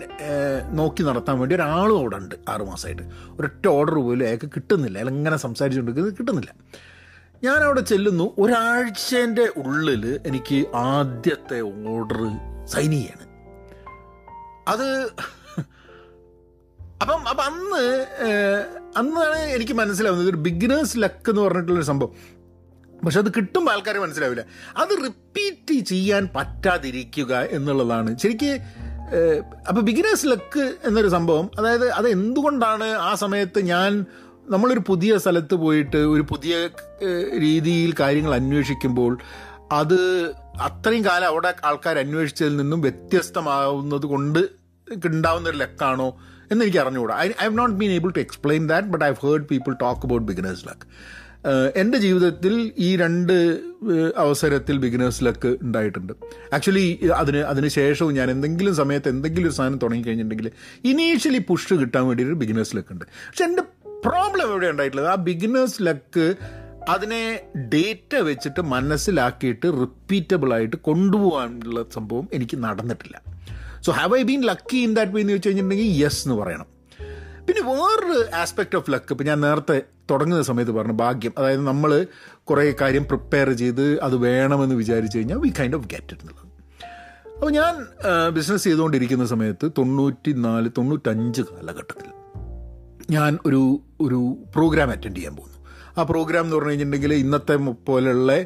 നോക്കി 0.79 1.03
നടത്താൻ 1.03 1.35
വേണ്ടി 1.39 1.55
ഒരാളും 1.55 1.97
അവിടെ 1.99 2.17
ഉണ്ട് 2.21 2.35
ആറ് 2.49 2.65
മാസമായിട്ട്. 2.71 3.03
ഒരൊറ്റ 3.39 3.67
ഓർഡർ 3.67 3.97
പോലും 4.07 4.25
അയാൾക്ക് 4.27 4.49
കിട്ടുന്നില്ല. 4.55 4.97
അയാൾ 4.97 5.09
എങ്ങനെ 5.15 5.37
സംസാരിച്ചുകൊണ്ടിരിക്കുന്നത് 5.45 6.17
കിട്ടുന്നില്ല. 6.19 6.51
ഞാൻ 7.43 7.85
ചെല്ലുന്നു. 7.85 8.25
ഒരാഴ്ചന്റെ 8.37 9.47
ഉള്ളിൽ 9.57 10.19
എനിക്ക് 10.25 10.65
ആദ്യത്തെ 10.75 11.59
ഓർഡർ 11.61 12.21
സൈൻ 12.65 12.91
ചെയ്യാണ്. 12.91 13.25
അത് 14.67 14.87
അപ്പം 17.01 17.27
അപ്പം 17.27 17.43
അന്ന് 17.43 17.85
അന്നാണ് 18.97 19.39
എനിക്ക് 19.39 19.73
മനസ്സിലാവുന്നത് 19.73 20.29
ഒരു 20.29 20.37
ബിഗിനേഴ്സ് 20.37 20.97
ലക്ക് 20.97 21.29
എന്ന് 21.29 21.41
പറഞ്ഞിട്ടുള്ളൊരു 21.41 21.85
സംഭവം. 21.85 22.13
പക്ഷെ 23.05 23.19
അത് 23.19 23.29
കിട്ടുമ്പോൾ 23.37 23.71
ആൾക്കാർ 23.71 23.97
മനസ്സിലാവില്ല. 23.97 24.43
അത് 24.77 24.89
റിപ്പീറ്റ് 25.03 25.85
ചെയ്യാൻ 25.85 26.29
പറ്റാതിരിക്കുക 26.35 27.35
എന്നുള്ളതാണ്. 27.35 28.17
ശരിക്ക് 28.17 28.59
അപ്പോൾ 29.67 29.81
ബിഗിനേഴ്സ് 29.81 30.25
ലക്ക് 30.27 30.73
എന്നൊരു 30.83 31.07
സംഭവം 31.07 31.51
അതായത് 31.59 31.91
അത് 31.91 32.09
എന്തുകൊണ്ടാണ് 32.09 32.83
ആ 32.83 33.15
സമയത്ത് 33.15 33.59
ഞാൻ 33.59 34.05
നമ്മളൊരു 34.49 34.81
പുതിയ 34.87 35.17
സ്ഥലത്ത് 35.17 35.55
പോയിട്ട് 35.55 35.97
ഒരു 35.97 36.21
പുതിയ 36.21 36.69
രീതിയിൽ 37.39 37.93
കാര്യങ്ങൾ 37.99 38.33
അന്വേഷിക്കുമ്പോൾ 38.33 39.17
അത് 39.71 39.99
അത്രയും 40.61 41.05
കാലം 41.05 41.27
അവിടെ 41.27 41.53
ആൾക്കാർ 41.63 41.99
അന്വേഷിച്ചതിൽ 41.99 42.57
നിന്നും 42.57 42.81
വ്യത്യസ്തമാവുന്നത് 42.81 44.05
കൊണ്ട് 44.05 44.39
ഉണ്ടാവുന്ന 45.05 45.49
ഒരു 45.49 45.57
ലക്കാണോ 45.57 46.17
എന്ന് 46.51 46.65
എനിക്ക് 46.65 46.77
അറിഞ്ഞുകൂടാ. 46.77 47.15
I 47.17 47.27
I 47.27 47.45
have 47.45 47.57
not 47.57 47.75
been 47.75 47.91
able 47.91 48.09
to 48.09 48.19
explain 48.19 48.67
that 48.67 48.87
but 48.87 49.05
I 49.05 49.11
heard 49.11 49.43
people 49.43 49.73
talk 49.73 50.01
about 50.05 50.27
beginner's 50.27 50.67
luck 50.67 50.85
എന്റെ 51.75 51.97
ജീവിതത്തിൽ 51.97 52.71
ഈ 52.77 52.95
രണ്ട് 52.97 53.33
അവസരത്തിൽ 54.17 54.77
ബിഗിനേഴ്സ് 54.77 55.25
ലക്ക് 55.25 55.57
ഉണ്ടായിട്ടുണ്ട്. 55.61 56.13
ആക്ച്വലി 56.53 57.09
അതിന് 57.15 57.37
അതിന് 57.37 57.67
ശേഷവും 57.67 58.13
ഞാൻ 58.13 58.31
എന്തെങ്കിലും 58.31 58.75
സമയത്ത് 58.75 59.09
എന്തെങ്കിലും 59.09 59.47
ഒരു 59.47 59.55
സാധനം 59.55 59.77
തുടങ്ങി 59.77 60.03
കഴിഞ്ഞിട്ടുണ്ടെങ്കിൽ 60.03 60.51
ഇനീഷ്യലി 60.83 61.37
പുഷ് 61.37 61.73
കിട്ടാൻ 61.73 62.07
വേണ്ടി 62.07 62.23
ഒരു 62.23 62.33
ബിഗിനേഴ്സ് 62.33 62.75
ലക്ക് 62.77 62.91
ഉണ്ട്. 62.91 63.05
പക്ഷെ 63.05 63.43
എന്റെ 63.43 63.63
പ്രോബ്ലം 64.05 64.47
എവിടെ 64.51 64.67
ഉണ്ടായിട്ടുള്ളത്? 64.73 65.07
ആ 65.13 65.15
ബിഗിനേഴ്സ് 65.27 65.79
ലക്ക് 65.87 66.25
അതിനെ 66.93 67.23
ഡേറ്റ 67.73 68.13
വെച്ചിട്ട് 68.27 68.61
മനസ്സിലാക്കിയിട്ട് 68.73 69.67
റിപ്പീറ്റബിൾ 69.81 70.49
ആയിട്ട് 70.57 70.77
കൊണ്ടുപോകാനുള്ള 70.87 71.79
സംഭവം 71.95 72.27
എനിക്ക് 72.37 72.57
നടന്നിട്ടില്ല. 72.65 73.17
So 73.85 73.91
have 73.99 74.17
I 74.19 74.23
been 74.29 74.41
lucky 74.51 74.77
in 74.87 74.91
that 74.97 75.13
way 75.15 75.21
എന്ന് 75.23 75.33
വെച്ച് 75.33 75.49
കഴിഞ്ഞിട്ടുണ്ടെങ്കിൽ 75.49 75.89
യെസ് 76.01 76.21
എന്ന് 76.27 76.37
പറയണം. 76.41 76.67
പിന്നെ 77.47 77.61
വേറൊരു 77.69 78.17
ആസ്പെക്ട് 78.41 78.77
ഓഫ് 78.79 78.91
ലക്ക് 78.93 79.11
ഇപ്പം 79.13 79.27
ഞാൻ 79.29 79.39
നേരത്തെ 79.45 79.77
തുടങ്ങുന്ന 80.11 80.43
സമയത്ത് 80.49 80.73
പറഞ്ഞു 80.77 80.95
ഭാഗ്യം 81.01 81.33
അതായത് 81.37 81.63
നമ്മൾ 81.69 81.91
കുറേ 82.49 82.65
കാര്യം 82.81 83.05
പ്രിപ്പയർ 83.11 83.49
ചെയ്ത് 83.61 83.85
അത് 84.07 84.15
വേണമെന്ന് 84.27 84.75
വിചാരിച്ചു 84.75 85.17
കഴിഞ്ഞാൽ 85.17 85.39
we 85.45 85.51
kind 85.59 85.77
of 85.79 85.87
get 85.93 86.13
it 86.13 86.23
എന്നുള്ളത്. 86.23 86.45
അപ്പോൾ 87.35 87.51
ഞാൻ 87.59 87.73
ബിസിനസ് 88.37 88.63
ചെയ്തുകൊണ്ടിരിക്കുന്ന 88.63 89.25
സമയത്ത് 89.33 89.65
തൊണ്ണൂറ്റി 89.77 90.31
നാല് 90.47 90.69
തൊണ്ണൂറ്റഞ്ച് 90.77 91.43
കാലഘട്ടത്തിൽ 91.51 92.07
ഞാൻ 93.09 93.37
ഒരു 93.45 93.81
ഒരു 94.01 94.37
പ്രോഗ്രാം 94.55 94.91
അറ്റൻഡ് 94.91 95.15
ചെയ്യാൻ 95.15 95.35
പോകുന്നു. 95.35 95.59
ആ 95.97 96.03
പ്രോഗ്രാം 96.03 96.43
എന്ന് 96.43 96.55
പറഞ്ഞു 96.55 96.69
കഴിഞ്ഞിട്ടുണ്ടെങ്കിൽ 96.69 97.13
ഇന്നത്തെ 97.13 97.55
പോലെയുള്ള 97.55 98.43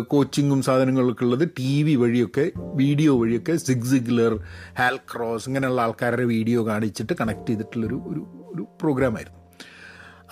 കോച്ചിങ്ങും 0.00 0.62
സാധനങ്ങളൊക്കെ 0.62 1.24
ഉള്ളത് 1.24 1.48
ടി 1.58 1.82
വി 1.82 1.94
വഴിയൊക്കെ 1.94 2.50
വീഡിയോ 2.58 3.20
വഴിയൊക്കെ 3.20 3.56
സിഗ്സിഗ്ലർ 3.56 4.38
ഹാൽ 4.78 4.96
ക്രോസ് 4.96 5.48
ഇങ്ങനെയുള്ള 5.48 5.82
ആൾക്കാരുടെ 5.82 6.24
വീഡിയോ 6.24 6.66
കാണിച്ചിട്ട് 6.66 7.12
കണക്ട് 7.20 7.46
ചെയ്തിട്ടുള്ളൊരു 7.46 7.94
ഒരു 7.94 8.52
ഒരു 8.54 8.62
പ്രോഗ്രാമായിരുന്നു 8.62 9.44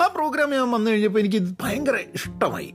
ആ 0.03 0.07
പ്രോഗ്രാം 0.07 0.51
ഞാൻ 0.51 0.71
വന്നു 0.71 0.91
കഴിഞ്ഞപ്പോൾ 0.91 1.19
എനിക്ക് 1.19 1.55
ഭയങ്കര 1.61 1.97
ഇഷ്ടമായി. 2.15 2.75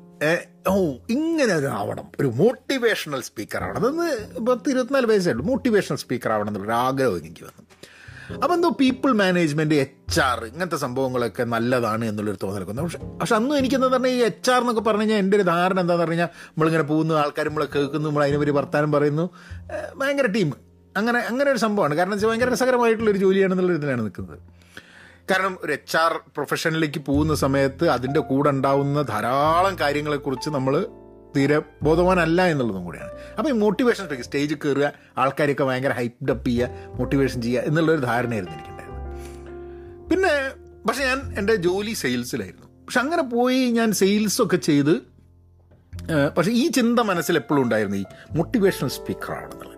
ഓ 0.68 0.94
ഇങ്ങനെ 1.10 1.54
ഒരു 1.54 1.66
ആവണം. 1.66 2.04
ഒരു 2.20 2.28
മോട്ടിവേഷണൽ 2.28 3.22
സ്പീക്കർ 3.22 3.64
ആവണം. 3.64 3.78
അതൊന്ന് 3.78 4.36
പത്ത് 4.46 4.70
ഇരുപത്തിനാല് 4.70 5.30
ഉള്ളൂ. 5.30 5.46
മോട്ടിവേഷണൽ 5.46 5.98
സ്പീക്കർ 5.98 6.32
ആവണം 6.32 6.48
എന്നുള്ളൊരു 6.48 6.78
ആഗ്രഹം 6.78 7.18
എനിക്ക് 7.18 7.44
വന്നു. 7.44 7.67
അപ്പം 8.34 8.54
എന്തോ 8.54 8.70
പീപ്പിൾ 8.70 9.12
മാനേജ്മെന്റ് 9.12 9.76
എച്ച് 9.76 10.20
ആർ 10.20 10.46
ഇങ്ങനത്തെ 10.46 10.76
സംഭവങ്ങളൊക്കെ 10.76 11.44
നല്ലതാണ് 11.44 12.06
എന്നുള്ളൊരു 12.06 12.38
തോന്നലൊക്കെ 12.44 12.74
പക്ഷെ 12.74 13.00
പക്ഷെ 13.20 13.36
എനിക്ക് 13.36 13.56
എനിക്കെന്താ 13.58 13.88
പറഞ്ഞാൽ 13.88 14.10
ഈ 14.10 14.20
എച്ച് 14.22 14.52
ആർ 14.52 14.62
എന്നൊക്കെ 14.62 14.82
പറഞ്ഞു 14.82 15.02
കഴിഞ്ഞാൽ 15.02 15.18
എന്റെ 15.18 15.38
ഒരു 15.38 15.44
ധാരണ 15.44 15.80
എന്താണെന്ന് 15.80 16.04
പറഞ്ഞു 16.04 16.16
കഴിഞ്ഞാൽ 16.16 16.30
നമ്മളിങ്ങനെ 16.50 16.84
പോകുന്നു 16.84 17.14
ആൾക്കാർ 17.14 17.48
നമ്മളെ 17.48 17.68
കേൾക്കുന്നു 17.76 18.10
നമ്മൾ 18.10 18.24
അതിനെ 18.24 18.38
പറ്റി 18.38 18.52
വർത്താനം 18.52 18.92
പറയുന്നു. 18.92 19.30
ഭയങ്കര 19.98 20.26
ടീം 20.26 20.54
അങ്ങനെ 20.98 21.20
അങ്ങനെ 21.20 21.52
ഒരു 21.52 21.58
സംഭവമാണ്. 21.58 21.96
കാരണം 21.96 22.12
വെച്ചാൽ 22.12 22.30
ഭയങ്കര 22.30 22.50
രസകരമായിട്ടുള്ളൊരു 22.54 23.18
ജോലിയാണെന്നുള്ള 23.18 23.74
ഇതിലാണ് 23.74 24.02
നിൽക്കുന്നത്. 24.02 24.40
കാരണം 25.32 25.58
ഒരു 25.64 25.72
എച്ച് 25.72 25.98
ആർ 25.98 26.14
പ്രൊഫഷനിലേക്ക് 26.36 27.00
പോകുന്ന 27.00 27.36
സമയത്ത് 27.36 27.90
അതിന്റെ 27.90 28.20
കൂടെ 28.20 28.50
ഉണ്ടാവുന്ന 28.50 29.02
ധാരാളം 29.02 29.80
കാര്യങ്ങളെക്കുറിച്ച് 29.80 30.50
നമ്മൾ 30.50 30.88
തീരെ 31.36 31.62
ബോധവാനല്ല 31.84 32.46
എന്നുള്ളതും 32.46 32.86
കൂടിയാണ്. 32.86 33.12
അപ്പോൾ 33.38 33.50
ഈ 33.50 33.52
മോട്ടിവേഷൻ 33.52 34.06
സ്പീക്കർ 34.06 34.26
സ്റ്റേജിൽ 34.26 34.58
കയറുക 34.66 34.92
ആൾക്കാരെയൊക്കെ 35.18 35.64
ഭയങ്കര 35.64 35.92
ഹൈപ്ഡപ്പ് 35.92 36.48
ചെയ്യുക 36.48 36.70
മോട്ടിവേഷൻ 36.96 37.42
ചെയ്യുക 37.42 37.62
എന്നുള്ളൊരു 37.62 38.02
ധാരണയായിരുന്നു 38.02 38.56
എനിക്കുണ്ടായിരുന്നത്. 38.56 39.04
പിന്നെ 40.10 40.52
പക്ഷെ 40.88 41.04
ഞാൻ 41.04 41.40
എന്റെ 41.40 41.56
ജോലി 41.56 41.94
സെയിൽസിലായിരുന്നു 41.94 42.68
പക്ഷെ 42.86 43.00
അങ്ങനെ 43.00 43.22
പോയി 43.24 43.72
ഞാൻ 43.72 43.92
സെയിൽസൊക്കെ 43.92 44.58
ചെയ്ത് 44.58 45.18
പക്ഷെ 46.38 46.52
ഈ 46.52 46.68
ചിന്ത 46.68 47.00
മനസ്സിൽ 47.00 47.38
എപ്പോഴും 47.38 47.62
ഉണ്ടായിരുന്നു 47.62 47.98
ഈ 47.98 48.04
മോട്ടിവേഷണൽ 48.36 48.90
സ്പീക്കർ 48.90 49.32
ആണെന്നുള്ളത് 49.32 49.78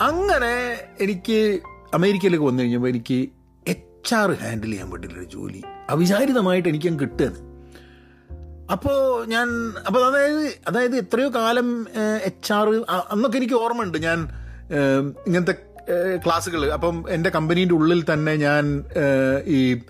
അങ്ങനെ 0.00 0.78
എനിക്ക് 1.00 1.60
അമേരിക്കയിലേക്ക് 1.94 2.44
വന്നു 2.44 2.62
കഴിഞ്ഞപ്പോൾ 2.62 2.88
എനിക്ക് 2.88 3.28
എച്ച് 3.66 4.14
ആർ 4.14 4.30
ഹാൻഡിൽ 4.32 4.70
ചെയ്യാൻ 4.70 4.90
വേണ്ടിയിട്ടുള്ളൊരു 4.90 5.30
ജോലി 5.30 5.62
അവിചാരിതമായിട്ട് 5.90 6.68
എനിക്ക് 6.68 6.88
കിട്ടുകയാണ്. 7.00 7.47
അപ്പോൾ 8.70 9.26
ഞാൻ 9.26 9.48
അപ്പോൾ 9.86 10.06
അതായത് 10.06 10.54
അതായത് 10.68 10.96
എത്രയോ 10.96 11.28
കാലം 11.34 11.86
എച്ച് 12.24 12.52
ആർ 12.52 12.68
അന്നൊക്കെ 13.10 13.36
എനിക്ക് 13.36 13.54
ഓർമ്മയുണ്ട് 13.54 13.98
ഞാൻ 13.98 14.28
ഇങ്ങനത്തെ 15.26 15.52
ക്ലാസ്സുകൾ 16.24 16.72
അപ്പം 16.72 17.04
എന്റെ 17.08 17.30
കമ്പനീന്റെ 17.30 17.74
ഉള്ളിൽ 17.74 18.04
തന്നെ 18.12 18.36
ഞാൻ 18.36 18.84
ഈ 19.46 19.80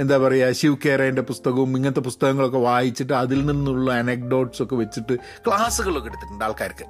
എന്താ 0.00 0.18
പറയുക 0.18 0.52
ശിവ് 0.52 0.76
കേരേന്റെ 0.86 1.22
പുസ്തകവും 1.22 1.76
ഇങ്ങനത്തെ 1.76 2.00
പുസ്തകങ്ങളൊക്കെ 2.00 2.58
വായിച്ചിട്ട് 2.58 3.12
അതിൽ 3.12 3.46
നിന്നുള്ള 3.46 3.92
അനക്ഡോട്ട്സ് 3.92 4.62
ഒക്കെ 4.62 4.76
വെച്ചിട്ട് 4.76 5.18
ക്ലാസ്സുകളൊക്കെ 5.46 6.08
എടുത്തിട്ടുണ്ട് 6.08 6.44
ആൾക്കാർക്ക്. 6.44 6.84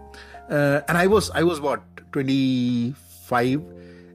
And 0.89 0.99
I 0.99 1.07
was 1.07 1.31
I 1.37 1.43
was 1.43 1.61
what 1.61 1.85
twenty 2.17 2.43
five 3.29 3.61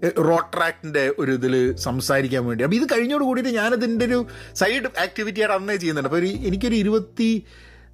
റോട്രാക്ടിന്റെ 0.04 1.12
ഒരു 1.20 1.32
ഇതിൽ 1.32 1.76
സംസാരിക്കാൻ 1.76 2.46
വേണ്ടി. 2.46 2.64
അപ്പോൾ 2.64 2.76
ഇത് 2.76 2.86
കഴിഞ്ഞോട് 2.94 3.24
കൂടിയിട്ട് 3.24 3.50
ഞാനതിന്റെ 3.50 4.06
ഒരു 4.06 4.28
സൈഡ് 4.56 5.00
ആക്ടിവിറ്റിയായിട്ട് 5.02 5.56
അന്നേ 5.56 5.76
ചെയ്യുന്നുണ്ട്. 5.76 6.10
അപ്പോൾ 6.10 6.18
ഒരു 6.18 6.26
എനിക്കൊരു 6.26 6.76
ഇരുപത്തി 6.76 7.46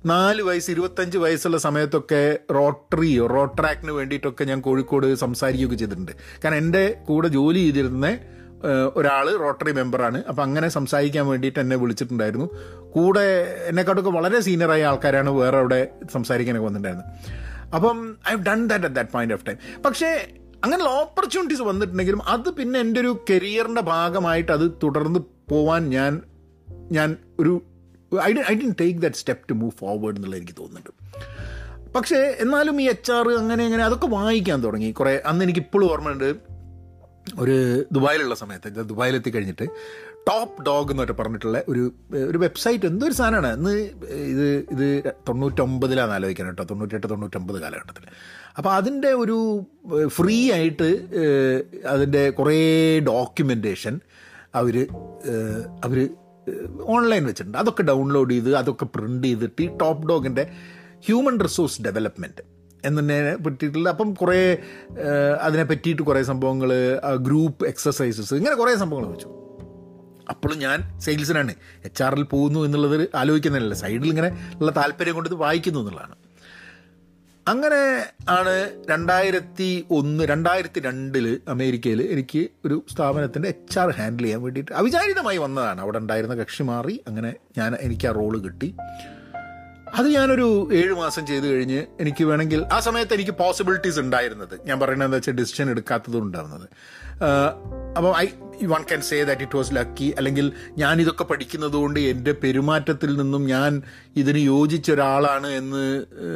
നാല് 0.06 0.42
വയസ്സ് 0.42 0.72
ഇരുപത്തഞ്ച് 0.72 1.18
വയസ്സുള്ള 1.18 1.58
സമയത്തൊക്കെ 1.58 2.40
റോട്ടറിയോ 2.52 3.28
റോട്രാക്ടിന് 3.28 3.92
വേണ്ടിയിട്ടൊക്കെ 3.92 4.44
ഞാൻ 4.44 4.62
കോഴിക്കോട് 4.62 5.16
സംസാരിക്കുകയൊക്കെ 5.16 5.76
ചെയ്തിട്ടുണ്ട്. 5.76 6.12
കാരണം 6.44 6.58
എന്റെ 6.58 6.98
കൂടെ 7.06 7.28
ജോലി 7.28 7.60
ചെയ്തിരുന്ന 7.60 8.18
ഒരാൾ 8.96 9.38
റോട്ടറി 9.38 9.72
മെമ്പറാണ്. 9.72 10.24
അപ്പം 10.26 10.44
അങ്ങനെ 10.44 10.68
സംസാരിക്കാൻ 10.68 11.28
വേണ്ടിയിട്ട് 11.28 11.60
എന്നെ 11.60 11.76
വിളിച്ചിട്ടുണ്ടായിരുന്നു. 11.76 12.48
കൂടെ 12.92 13.56
എന്നെക്കാട്ടൊക്കെ 13.68 14.10
വളരെ 14.10 14.40
സീനിയറായ 14.40 14.84
ആൾക്കാരാണ് 14.84 15.30
വേറെ 15.30 15.58
അവിടെ 15.58 15.88
സംസാരിക്കാനൊക്കെ 16.14 16.68
വന്നിട്ടുണ്ടായിരുന്നത്. 16.68 17.30
അപ്പം 17.76 18.18
I 18.28 18.32
have 18.32 18.46
done 18.46 18.68
that 18.68 18.86
at 18.86 18.96
that 18.96 19.10
point 19.10 19.34
of 19.34 19.46
time 19.46 19.58
പക്ഷേ 19.82 20.28
അങ്ങനെയുള്ള 20.64 21.00
ഓപ്പർച്യൂണിറ്റീസ് 21.00 21.62
വന്നിട്ടുണ്ടെങ്കിലും 21.62 22.24
അത് 22.24 22.50
പിന്നെ 22.50 22.80
എന്റെ 22.80 23.00
ഒരു 23.00 23.26
കരിയറിന്റെ 23.30 23.82
ഭാഗമായിട്ട് 23.82 24.52
അത് 24.52 24.72
തുടർന്ന് 24.84 25.20
പോവാൻ 25.50 25.90
ഞാൻ 25.90 26.22
ഞാൻ 26.92 27.18
ഒരു 27.40 27.62
I 28.24 28.34
I 28.50 28.56
didn't 28.56 28.76
take 28.82 29.00
that 29.00 29.16
step 29.16 29.50
to 29.50 29.54
move 29.54 29.72
forward 29.72 30.16
എന്നുള്ള 30.16 30.36
എനിക്ക് 30.36 30.54
തോന്നുന്നുണ്ട്. 30.60 30.92
പക്ഷേ 31.94 32.16
എന്നാലും 32.16 32.82
ഈ 32.82 32.90
എച്ച് 32.90 33.12
ആർ 33.12 33.30
അങ്ങനെ 33.30 33.66
അങ്ങനെ 33.66 33.84
അതൊക്കെ 33.84 34.08
വായിക്കാൻ 34.08 34.64
തുടങ്ങി. 34.64 34.92
കുറേ 34.92 35.22
അന്ന് 35.26 35.46
എനിക്ക് 35.46 35.60
ഇപ്പോഴും 35.60 35.92
ഓർമ്മയുണ്ട്. 35.92 36.59
ഒരു 37.38 37.86
ദുബായിലുള്ള 37.92 38.36
സമയത്ത് 38.36 38.70
ദുബായിലെത്തി 38.70 39.30
കഴിഞ്ഞിട്ട് 39.30 39.68
ടോപ്പ് 40.30 40.64
ഡോഗ് 40.64 40.92
എന്നൊക്കെ 40.92 41.14
പറഞ്ഞിട്ടുള്ള 41.14 41.64
ഒരു 41.68 41.94
ഒരു 42.14 42.38
വെബ്സൈറ്റ് 42.38 42.86
എന്തോ 42.86 43.06
ഒരു 43.06 43.14
സാധനമാണ്. 43.14 43.54
ഇന്ന് 43.54 43.90
ഇത് 44.16 44.66
ഇത് 44.72 45.14
തൊണ്ണൂറ്റൊമ്പതിലാണ് 45.28 46.12
ആലോചിക്കണം 46.12 46.50
കേട്ടോ. 46.50 46.64
തൊണ്ണൂറ്റെട്ട് 46.64 47.08
തൊണ്ണൂറ്റൊമ്പത് 47.08 47.62
കാലഘട്ടത്തിൽ. 47.62 48.06
അപ്പോൾ 48.58 48.74
അതിന്റെ 48.74 49.14
ഒരു 49.14 49.68
ഫ്രീ 50.08 50.52
ആയിട്ട് 50.52 50.90
അതിന്റെ 51.86 52.30
കുറേ 52.30 53.00
ഡോക്യുമെന്റേഷൻ 53.00 54.00
അവർ 54.56 54.88
അവർ 55.84 56.10
ഓൺലൈൻ 56.82 57.26
വെച്ചിട്ടുണ്ട്. 57.26 57.58
അതൊക്കെ 57.58 57.84
ഡൗൺലോഡ് 57.84 58.32
ചെയ്ത് 58.32 58.56
അതൊക്കെ 58.56 58.86
പ്രിന്റ് 58.86 59.28
ചെയ്തിട്ട് 59.28 59.62
ഈ 59.62 59.70
ടോപ്പ് 59.78 60.10
ഡോഗിന്റെ 60.10 60.52
ഹ്യൂമൻ 61.08 61.40
റിസോഴ്സ് 61.40 61.82
ഡെവലപ്മെന്റ് 61.82 62.59
എന്നതിനെ 62.86 63.36
പറ്റിയിട്ടുള്ള 63.36 63.90
അപ്പം 63.90 64.14
കുറേ 64.14 64.58
അതിനെ 65.42 65.64
പറ്റിയിട്ട് 65.64 66.02
കുറേ 66.02 66.24
സംഭവങ്ങൾ 66.24 66.72
ഗ്രൂപ്പ് 67.16 67.68
എക്സസൈസസ് 67.68 68.34
ഇങ്ങനെ 68.34 68.56
കുറേ 68.56 68.76
സംഭവങ്ങൾ 68.76 69.10
വെച്ചു. 69.10 69.28
അപ്പോഴും 70.30 70.60
ഞാൻ 70.60 71.00
സെയിൽസിനാണ്. 71.00 71.54
എച്ച് 71.86 72.04
ആറിൽ 72.04 72.24
പോകുന്നു 72.24 72.60
എന്നുള്ളത് 72.60 73.10
ആലോചിക്കുന്നില്ല 73.16 73.74
സൈഡിൽ 73.74 74.10
ഇങ്ങനെ 74.10 74.56
ഉള്ള 74.60 74.72
താല്പര്യം 74.72 75.16
കൊണ്ട് 75.16 75.30
വായിക്കുന്നു 75.34 75.80
എന്നുള്ളതാണ്. 75.80 76.16
അങ്ങനെ 77.48 78.06
ആണ് 78.30 78.56
രണ്ടായിരത്തി 78.90 79.86
ഒന്ന് 79.92 80.24
രണ്ടായിരത്തി 80.24 80.80
രണ്ടിൽ 80.80 81.42
അമേരിക്കയിൽ 81.48 82.02
എനിക്ക് 82.02 82.48
ഒരു 82.66 82.84
സ്ഥാപനത്തിന്റെ 82.94 83.50
എച്ച് 83.50 83.80
ആർ 83.80 83.90
ഹാൻഡിൽ 83.90 84.24
ചെയ്യാൻ 84.24 84.42
വേണ്ടിയിട്ട് 84.42 84.72
അവിചാരിതമായി 84.72 85.38
വന്നതാണ്. 85.38 85.82
അവിടെ 85.82 85.98
ഉണ്ടായിരുന്ന 85.98 86.36
കക്ഷി 86.36 86.64
മാറി 86.64 87.04
അങ്ങനെ 87.08 87.34
ഞാൻ 87.58 87.76
എനിക്ക് 87.82 88.08
ആ 88.08 88.12
റോൾ 88.12 88.40
കിട്ടി. 88.40 88.76
അത് 89.94 90.08
ഞാനൊരു 90.10 90.70
ഏഴ് 90.74 90.94
മാസം 90.94 91.26
ചെയ്ത് 91.26 91.48
കഴിഞ്ഞ് 91.48 91.86
എനിക്ക് 92.00 92.24
വേണമെങ്കിൽ 92.24 92.66
ആ 92.72 92.80
സമയത്ത് 92.80 93.14
എനിക്ക് 93.14 93.32
പോസിബിലിറ്റീസ് 93.32 94.00
ഉണ്ടായിരുന്നത്. 94.00 94.60
ഞാൻ 94.66 94.80
പറയുന്നത് 94.80 95.08
എന്താ 95.08 95.18
വെച്ചാൽ 95.18 95.34
ഡിസിഷൻ 95.34 95.70
എടുക്കാത്തത് 95.70 96.18
ഉണ്ടാവുന്നത് 96.18 96.68
അപ്പോൾ 97.98 98.12
I 98.18 98.28
one 98.66 98.82
can 98.82 99.02
say 99.02 99.24
that 99.24 99.42
it 99.42 99.56
was 99.56 99.76
lucky 99.76 100.14
അല്ലെങ്കിൽ 100.18 100.46
ഞാൻ 100.78 101.02
ഇതൊക്കെ 101.02 101.24
പഠിക്കുന്നത് 101.24 101.74
കൊണ്ട് 101.74 102.00
എന്റെ 102.10 102.32
പെരുമാറ്റത്തിൽ 102.34 103.16
നിന്നും 103.18 103.46
ഞാൻ 103.46 103.72
ഇതിന് 104.16 104.38
യോജിച്ച 104.46 104.92
ഒരാളാണ് 104.92 105.48
എന്ന് 105.52 105.84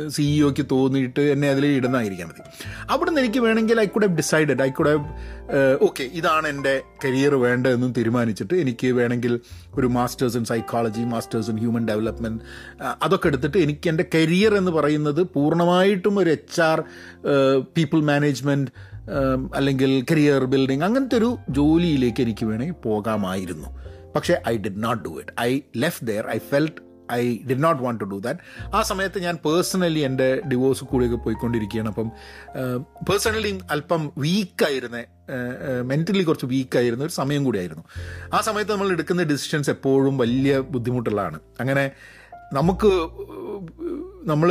സിഇഒക്ക് 0.08 0.66
തോന്നിയിട്ട് 0.72 1.20
എന്നെ 1.32 1.50
അതിൽ 1.50 1.66
ഇടുന്നതായിരിക്കാൻ 1.72 2.28
മതി. 2.28 2.42
അവിടുന്ന് 2.90 3.20
എനിക്ക് 3.22 3.40
വേണമെങ്കിൽ 3.40 3.82
I 3.82 3.86
could 3.86 4.04
have 4.04 4.16
decided 4.16 4.62
I 4.62 4.70
could 4.70 4.90
have 4.90 5.04
okay 5.82 6.04
ഇതാണ് 6.13 6.48
എന്റെ 6.48 6.74
കരിയർ 7.06 7.36
വേണ്ടതെന്നും 7.36 7.92
തീരുമാനിച്ചിട്ട് 7.92 8.56
എനിക്ക് 8.56 8.88
വേണമെങ്കിൽ 8.92 9.36
ഒരു 9.75 9.88
masters 9.88 10.38
in 10.38 10.46
psychology 10.46 11.04
masters 11.06 11.50
in 11.50 11.58
human 11.58 11.88
development 11.88 12.42
അതൊക്കെ 13.02 13.28
എടുത്തിട്ട് 13.28 13.58
എനിക്ക് 13.58 13.90
എന്റെ 13.90 14.08
കരിയർ 14.16 14.56
എന്ന് 14.58 14.72
പറയുന്നത് 14.72 15.22
പൂർണമായിട്ടും 15.36 16.20
ഒരു 16.20 16.30
എച്ച് 16.30 16.62
ആർ 16.62 16.82
പീപ്പിൾ 17.78 18.02
മാനേജ്മെന്റ് 18.04 18.72
അല്ലെങ്കിൽ 19.56 20.06
കരിയർ 20.12 20.46
ബിൽഡിങ് 20.46 20.84
അങ്ങനത്തെ 20.84 21.18
ഒരു 21.18 21.38
ജോലിയിലേക്ക് 21.50 22.22
എനിക്ക് 22.22 22.46
വേണമെങ്കിൽ 22.46 22.74
പോകാമായിരുന്നു. 22.74 23.70
പക്ഷേ 24.16 24.42
I 24.48 24.58
did 24.58 24.84
not 24.84 25.04
do 25.04 25.20
it 25.20 25.32
I 25.42 25.62
left 25.78 26.08
there 26.08 26.30
I 26.30 26.38
felt 26.38 26.82
I 27.12 27.38
did 27.50 27.64
not 27.64 27.84
want 27.84 28.02
to 28.02 28.06
do 28.06 28.18
that 28.18 28.40
ആ 28.76 28.82
സമയത്ത് 28.82 29.20
ഞാൻ 29.20 29.36
പേഴ്സണലി 29.46 30.00
എന്റെ 30.00 30.42
ഡിവോഴ്സ് 30.52 30.84
കൂടെയൊക്കെ 30.84 31.18
പോയിക്കൊണ്ടിരിക്കുകയാണ്. 31.18 31.90
അപ്പം 31.90 32.12
പേഴ്സണലി 33.10 33.60
അല്പം 33.72 34.12
വീക്കായിരുന്ന 34.18 35.04
മെന്റലി 35.82 36.24
കുറച്ച് 36.24 36.46
വീക്കായിരുന്ന 36.46 37.04
ഒരു 37.04 37.12
സമയം 37.12 37.44
കൂടിയായിരുന്നു. 37.44 37.84
ആ 38.34 38.42
സമയത്ത് 38.42 38.72
നമ്മൾ 38.72 38.92
എടുക്കുന്ന 38.92 39.24
ഡിസിഷൻസ് 39.24 39.70
എപ്പോഴും 39.70 40.18
വലിയ 40.18 40.60
ബുദ്ധിമുട്ടുള്ളതാണ് 40.60 41.40
അങ്ങനെ 41.60 41.92
നമുക്ക് 42.54 42.92
നമ്മൾ 44.25 44.50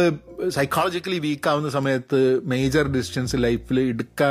സൈക്കോളജിക്കലി 0.48 1.18
വീക്ക് 1.18 1.48
ആവുന്ന 1.48 1.68
സമയത്ത് 1.68 2.18
മേജർ 2.44 2.86
ഡിസിഷൻസ് 2.92 3.36
ലൈഫിൽ 3.38 3.80
എടുക്ക 3.80 4.22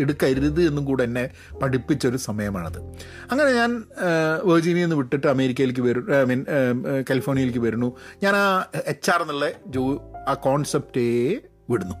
എടുക്കരുത് 0.00 0.60
എന്നും 0.68 0.84
കൂടെ 0.84 1.02
എന്നെ 1.04 1.30
പഠിപ്പിച്ചൊരു 1.62 2.16
സമയമാണത്. 2.16 2.78
അങ്ങനെ 3.30 3.50
ഞാൻ 3.52 3.70
വെർജീനിയയിൽ 4.44 4.84
നിന്ന് 4.84 4.96
വിട്ടിട്ട് 4.96 5.26
അമേരിക്കയിലേക്ക് 5.26 5.80
വരും 5.80 6.06
ഐ 6.20 6.24
മീൻ 6.24 6.44
കാലിഫോർണിയയിലേക്ക് 7.10 7.58
വരുന്നു. 7.58 7.96
ഞാൻ 8.22 8.36
ആ 8.36 8.66
എച്ച് 8.86 9.10
ആർ 9.10 9.22
എന്നുള്ള 9.22 9.48
ജോ 9.66 9.84
ആ 10.28 10.34
കോൺസെപ്റ്റേ 10.34 11.06
വിടുന്നു. 11.70 11.96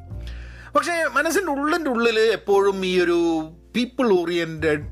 പക്ഷേ 0.76 0.92
മനസ്സിന്റെ 1.12 1.52
ഉള്ളിന്റെ 1.52 1.90
ഉള്ളിൽ 1.90 2.20
എപ്പോഴും 2.20 2.86
ഈ 2.86 3.00
ഒരു 3.00 3.18
പീപ്പിൾ 3.76 4.06
ഓറിയന്റഡ് 4.20 4.86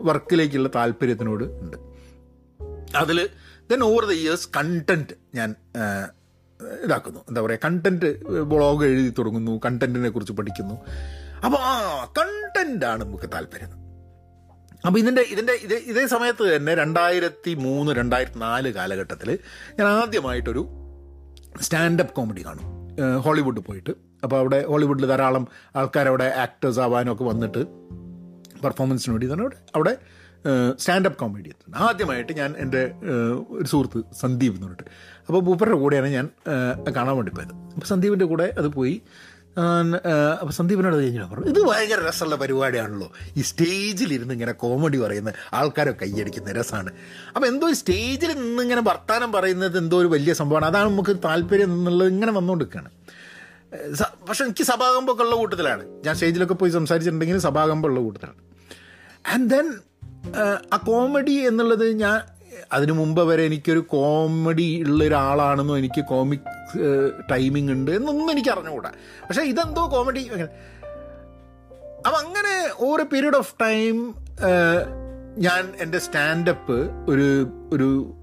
വർക്കിലേക്കുള്ള 0.00 0.68
താല്പര്യത്തിനോട് 0.74 1.44
ഉണ്ട്. 1.44 1.76
അതിൽ 2.96 3.28
then 3.70 3.82
over 3.82 4.04
the 4.04 4.12
years 4.12 4.48
content 4.56 5.14
ഞാൻ 5.34 5.54
ഇതാക്കുന്നു. 6.84 7.20
എന്താ 7.28 7.40
പറയുക 7.40 7.58
കണ്ടന്റ് 7.64 8.24
ബ്ലോഗ് 8.26 8.84
എഴുതി 8.84 9.14
തുടങ്ങുന്നു 9.18 9.60
കണ്ടന്റിനെ 9.64 10.08
കുറിച്ച് 10.08 10.32
പഠിക്കുന്നു. 10.32 10.74
അപ്പോൾ 11.44 11.56
ആ 11.56 12.04
കണ്ടന്റാണ് 12.18 13.04
നമുക്ക് 13.04 13.30
താല്പര്യം. 13.32 13.70
അപ്പോൾ 14.86 14.98
ഇതിന്റെ 14.98 15.22
ഇതിന്റെ 15.22 15.52
ഇതേ 15.52 15.76
ഇതേ 15.76 16.06
സമയത്ത് 16.06 16.56
തന്നെ 16.56 16.74
രണ്ടായിരത്തി 16.74 17.54
മൂന്ന് 17.54 17.92
രണ്ടായിരത്തി 17.92 18.38
നാല് 18.38 18.72
കാലഘട്ടത്തിൽ 18.72 19.38
ഞാൻ 19.78 19.88
ആദ്യമായിട്ടൊരു 19.88 20.68
സ്റ്റാൻഡപ്പ് 21.60 22.12
കോമഡി 22.12 22.44
കാണും. 22.44 22.64
ഹോളിവുഡിൽ 22.98 23.18
ഹോളിവുഡ് 23.20 23.60
പോയിട്ട്. 23.60 23.90
അപ്പോൾ 24.22 24.36
അവിടെ 24.36 24.66
ഹോളിവുഡിൽ 24.66 25.06
ധാരാളം 25.06 25.48
ആൾക്കാരവിടെ 25.76 26.24
ആക്ടേഴ്സ് 26.24 26.80
ആവാനൊക്കെ 26.80 27.24
വന്നിട്ട് 27.24 27.58
പെർഫോമൻസിന് 28.62 29.12
വേണ്ടി 29.12 29.26
തന്നെ 29.26 29.42
അവിടെ 29.42 29.56
അവിടെ 29.74 29.96
സ്റ്റാൻഡപ്പ് 30.78 31.18
കോമഡി 31.18 31.48
എത്തുന്നത് 31.48 31.82
ആദ്യമായിട്ട് 31.82 32.32
ഞാൻ 32.32 32.54
എന്റെ 32.58 32.82
ഒരു 33.50 33.66
സുഹൃത്ത് 33.72 34.00
സന്ദീപ് 34.20 34.54
എന്ന് 34.54 34.66
പറഞ്ഞിട്ട്. 34.66 34.88
അപ്പോൾ 35.26 35.42
മൂപ്പരുടെ 35.42 35.76
കൂടെയാണ് 35.76 36.08
ഞാൻ 36.08 36.26
കാണാൻ 36.96 37.14
വേണ്ടി 37.16 37.32
പോയത്. 37.36 37.54
അപ്പോൾ 37.74 37.86
സന്ദീപിന്റെ 37.86 38.24
കൂടെ 38.24 38.46
അത് 38.58 38.68
പോയി. 38.78 38.96
അപ്പോൾ 40.40 40.52
സന്ദീപിനോട് 40.52 40.96
കഴിഞ്ഞാൽ 40.96 41.26
പറഞ്ഞു 41.30 41.50
ഇത് 41.52 41.60
ഭയങ്കര 41.66 42.00
രസമുള്ള 42.08 42.36
പരിപാടിയാണല്ലോ. 42.36 43.08
ഈ 43.36 43.40
സ്റ്റേജിലിരുന്ന് 43.40 44.34
ഇങ്ങനെ 44.34 44.52
കോമഡി 44.52 44.98
പറയുന്ന 44.98 45.32
ആൾക്കാരെ 45.52 45.92
കൈയടിക്കുന്ന 46.02 46.52
രസമാണ് 46.52 46.90
അപ്പോൾ 47.34 47.46
എന്തോ 47.46 47.72
സ്റ്റേജിൽ 47.72 48.32
നിന്ന് 48.38 48.62
ഇങ്ങനെ 48.62 48.82
വർത്താനം 48.90 49.32
പറയുന്നത് 49.32 49.76
എന്തോ 49.78 49.98
ഒരു 50.00 50.06
വലിയ 50.06 50.32
സംഭവമാണ്. 50.40 50.66
അതാണ് 50.66 50.88
നമുക്ക് 50.90 51.16
താല്പര്യം 51.24 51.70
എന്നുള്ളത് 51.72 52.08
ഇങ്ങനെ 52.08 52.32
വന്നുകൊണ്ടിരിക്കുകയാണ്. 52.32 52.90
പക്ഷെ 54.28 54.42
എനിക്ക് 54.44 54.64
സഭാകമ്പൊക്കെ 54.64 55.22
ഉള്ള 55.22 55.36
കൂട്ടത്തിലാണ്. 55.36 55.84
ഞാൻ 56.06 56.14
സ്റ്റേജിലൊക്കെ 56.14 56.54
പോയി 56.54 56.70
സംസാരിച്ചിട്ടുണ്ടെങ്കിൽ 56.70 57.38
സഭാകമ്പുള്ള 57.48 58.00
കൂട്ടത്തിലാണ്. 58.00 58.40
ആൻഡ് 59.34 59.50
ദെൻ 59.50 59.66
ആ 60.72 60.76
കോമഡി 60.76 61.32
എന്നുള്ളത് 61.32 61.92
ഞാൻ 61.92 62.20
അതിനു 62.72 62.92
മുമ്പ് 62.92 63.22
വരെ 63.22 63.44
എനിക്കൊരു 63.44 63.78
കോമഡി 63.78 64.82
ഉള്ള 64.82 65.04
ഒരാളാണെന്നോ 65.04 65.78
എനിക്ക് 65.78 66.04
കോമിക് 66.04 66.48
ടൈമിംഗ് 67.32 67.72
ഉണ്ട് 67.72 67.90
എന്നൊന്നും 67.90 68.30
എനിക്ക് 68.30 68.48
അറിഞ്ഞുകൂടാ. 68.48 68.92
പക്ഷേ 69.28 69.42
ഇതെന്തോ 69.42 69.88
കോമഡി 69.88 70.28
അപ്പം 72.06 72.16
അങ്ങനെ 72.16 72.70
ഓരോ 72.78 73.04
പീരീഡ് 73.04 73.36
ഓഫ് 73.36 73.54
ടൈം 73.62 74.14
ഞാൻ 75.38 75.72
എന്റെ 75.80 75.98
സ്റ്റാൻഡപ്പ് 75.98 76.90
ഒരു 77.08 77.46
ഒരു 77.72 78.14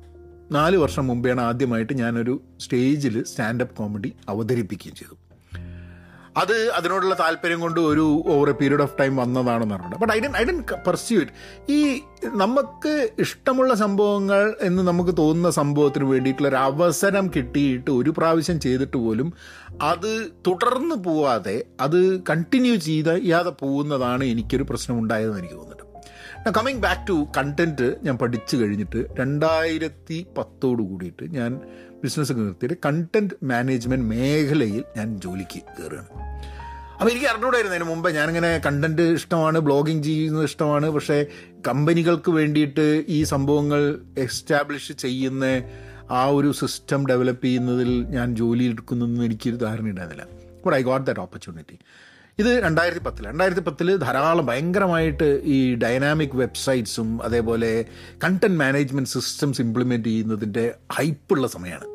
നാല് 0.52 0.78
വർഷം 0.78 1.08
മുമ്പെയാണ് 1.08 1.42
ആദ്യമായിട്ട് 1.42 1.94
ഞാനൊരു 1.94 2.42
സ്റ്റേജിൽ 2.60 3.24
സ്റ്റാൻഡപ്പ് 3.24 3.76
കോമഡി 3.76 4.14
അവതരിപ്പിക്കുകയും 4.30 4.96
ചെയ്തു. 4.96 5.16
അത് 6.40 6.56
അതിനോടുള്ള 6.70 7.16
താല്പര്യം 7.16 7.60
കൊണ്ട് 7.60 7.80
ഒരു 7.90 8.04
over 8.28 8.50
a 8.50 8.54
period 8.54 8.82
of 8.82 8.96
time 9.00 9.16
വന്നതാണെന്ന് 9.16 9.76
പറഞ്ഞിട്ട് 9.76 10.00
but 10.00 10.14
I 10.14 10.20
didn't 10.20 10.34
I 10.38 10.44
didn't 10.44 10.58
pursue 10.86 11.18
it 11.22 11.34
ഈ 11.70 11.80
നമുക്ക് 12.36 12.94
ഇഷ്ടമുള്ള 13.20 13.74
സംഭവങ്ങൾ 13.76 14.56
എന്ന് 14.62 14.84
നമുക്ക് 14.84 15.18
തോന്നുന്ന 15.18 15.50
സംഭവത്തിന് 15.60 16.06
വേണ്ടിയിട്ടുള്ള 16.06 16.48
ഒരു 16.48 16.56
അവസരം 16.64 17.28
കിട്ടിയിട്ട് 17.36 17.92
ഒരു 17.92 18.10
പ്രാവശ്യം 18.10 18.60
ചെയ്തിട്ട് 18.60 18.98
പോലും 18.98 19.30
അത് 19.82 20.12
തുടർന്ന് 20.48 20.96
പോവാതെ 21.04 21.58
അത് 21.80 22.00
കണ്ടിന്യൂ 22.30 22.76
ചെയ്യാതെ 22.88 23.50
പോകുന്നതാണ് 23.62 24.24
എനിക്കൊരു 24.26 24.64
പ്രശ്നം 24.64 25.00
ഉണ്ടായതെന്ന് 25.00 25.40
എനിക്ക് 25.40 25.56
തോന്നുന്നുണ്ട്. 25.56 25.86
കമ്മിങ് 26.58 26.80
ബാക്ക് 26.80 27.08
ടു 27.10 27.28
കണ്ടന്റ് 27.38 27.88
ഞാൻ 28.04 28.18
പഠിച്ചു 28.18 28.58
കഴിഞ്ഞിട്ട് 28.58 29.06
രണ്ടായിരത്തി 29.20 30.28
പത്തോട് 30.38 30.82
കൂടിയിട്ട് 30.82 31.26
ഞാൻ 31.32 31.52
ബിസിനസ് 32.04 32.32
നിർത്തിയിട്ട് 32.32 32.78
കണ്ടന്റ് 32.86 33.34
മാനേജ്മെന്റ് 33.44 34.06
മേഖലയിൽ 34.06 34.84
ഞാൻ 34.98 35.20
ജോലിക്ക് 35.20 35.60
കയറുകയാണ് 35.80 36.08
അപ്പോൾ 36.94 37.12
എനിക്ക് 37.12 37.26
അറിഞ്ഞൂടായിരുന്നു 37.26 37.76
അതിന് 37.76 37.90
മുമ്പ് 37.90 38.10
ഞാനിങ്ങനെ 38.10 38.58
കണ്ടന്റ് 38.66 39.02
ഇഷ്ടമാണ് 39.02 39.60
ബ്ലോഗിങ് 39.60 40.04
ചെയ്യുന്നത് 40.04 40.44
ഇഷ്ടമാണ്. 40.44 40.90
പക്ഷേ 40.90 41.26
കമ്പനികൾക്ക് 41.68 42.32
വേണ്ടിയിട്ട് 42.32 43.06
ഈ 43.08 43.24
സംഭവങ്ങൾ 43.24 44.00
എസ്റ്റാബ്ലിഷ് 44.18 44.92
ചെയ്യുന്ന 44.92 45.62
ആ 46.12 46.26
ഒരു 46.30 46.52
സിസ്റ്റം 46.52 47.08
ഡെവലപ്പ് 47.08 47.46
ചെയ്യുന്നതിൽ 47.46 48.06
ഞാൻ 48.10 48.36
ജോലി 48.36 48.64
എടുക്കുന്നതെന്ന് 48.64 49.26
എനിക്കൊരു 49.26 49.56
ധാരണ 49.56 49.90
ഉണ്ടായിരുന്നില്ല 49.90 50.26
but 50.66 50.78
I 50.78 50.82
got 50.82 51.06
that 51.06 51.20
opportunity 51.20 51.80
ഇത് 52.40 52.64
രണ്ടായിരത്തി 52.64 53.02
പത്തിൽ 53.06 53.28
രണ്ടായിരത്തി 53.28 53.62
പത്തിൽ 53.62 53.96
ധാരാളം 53.96 54.46
ഭയങ്കരമായിട്ട് 54.46 55.42
ഈ 55.46 55.76
ഡൈനാമിക് 55.76 56.36
വെബ്സൈറ്റ്സും 56.36 57.24
അതേപോലെ 57.24 57.86
കണ്ടന്റ് 58.24 58.60
മാനേജ്മെന്റ് 58.60 59.10
സിസ്റ്റംസ് 59.10 59.62
ഇംപ്ലിമെന്റ് 59.62 60.10
ചെയ്യുന്നതിന്റെ 60.10 60.76
ഹൈപ്പുള്ള 60.92 61.48
സമയമാണ് 61.48 61.88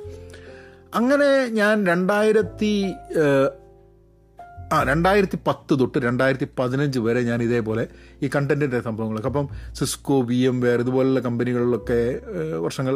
അങ്ങനെ 0.94 1.46
ഞാൻ 1.46 1.86
രണ്ടായിരത്തി 1.86 2.72
ആ 4.72 4.82
രണ്ടായിരത്തി 4.82 5.38
പത്ത് 5.46 5.78
തൊട്ട് 5.80 5.98
രണ്ടായിരത്തി 5.98 6.46
പതിനഞ്ച് 6.58 6.98
വരെ 6.98 7.22
ഞാൻ 7.22 7.42
ഇതേപോലെ 7.42 7.88
ഈ 8.22 8.30
കണ്ടന്റിന്റെ 8.36 8.80
സംഭവങ്ങളൊക്കെ. 8.80 9.28
അപ്പം 9.28 9.48
സിസ്കോ 9.74 10.20
വി 10.20 10.34
എം 10.34 10.60
വെയർ 10.60 10.80
ഇതുപോലുള്ള 10.80 11.20
കമ്പനികളിലൊക്കെ 11.20 12.00
വർഷങ്ങൾ 12.58 12.94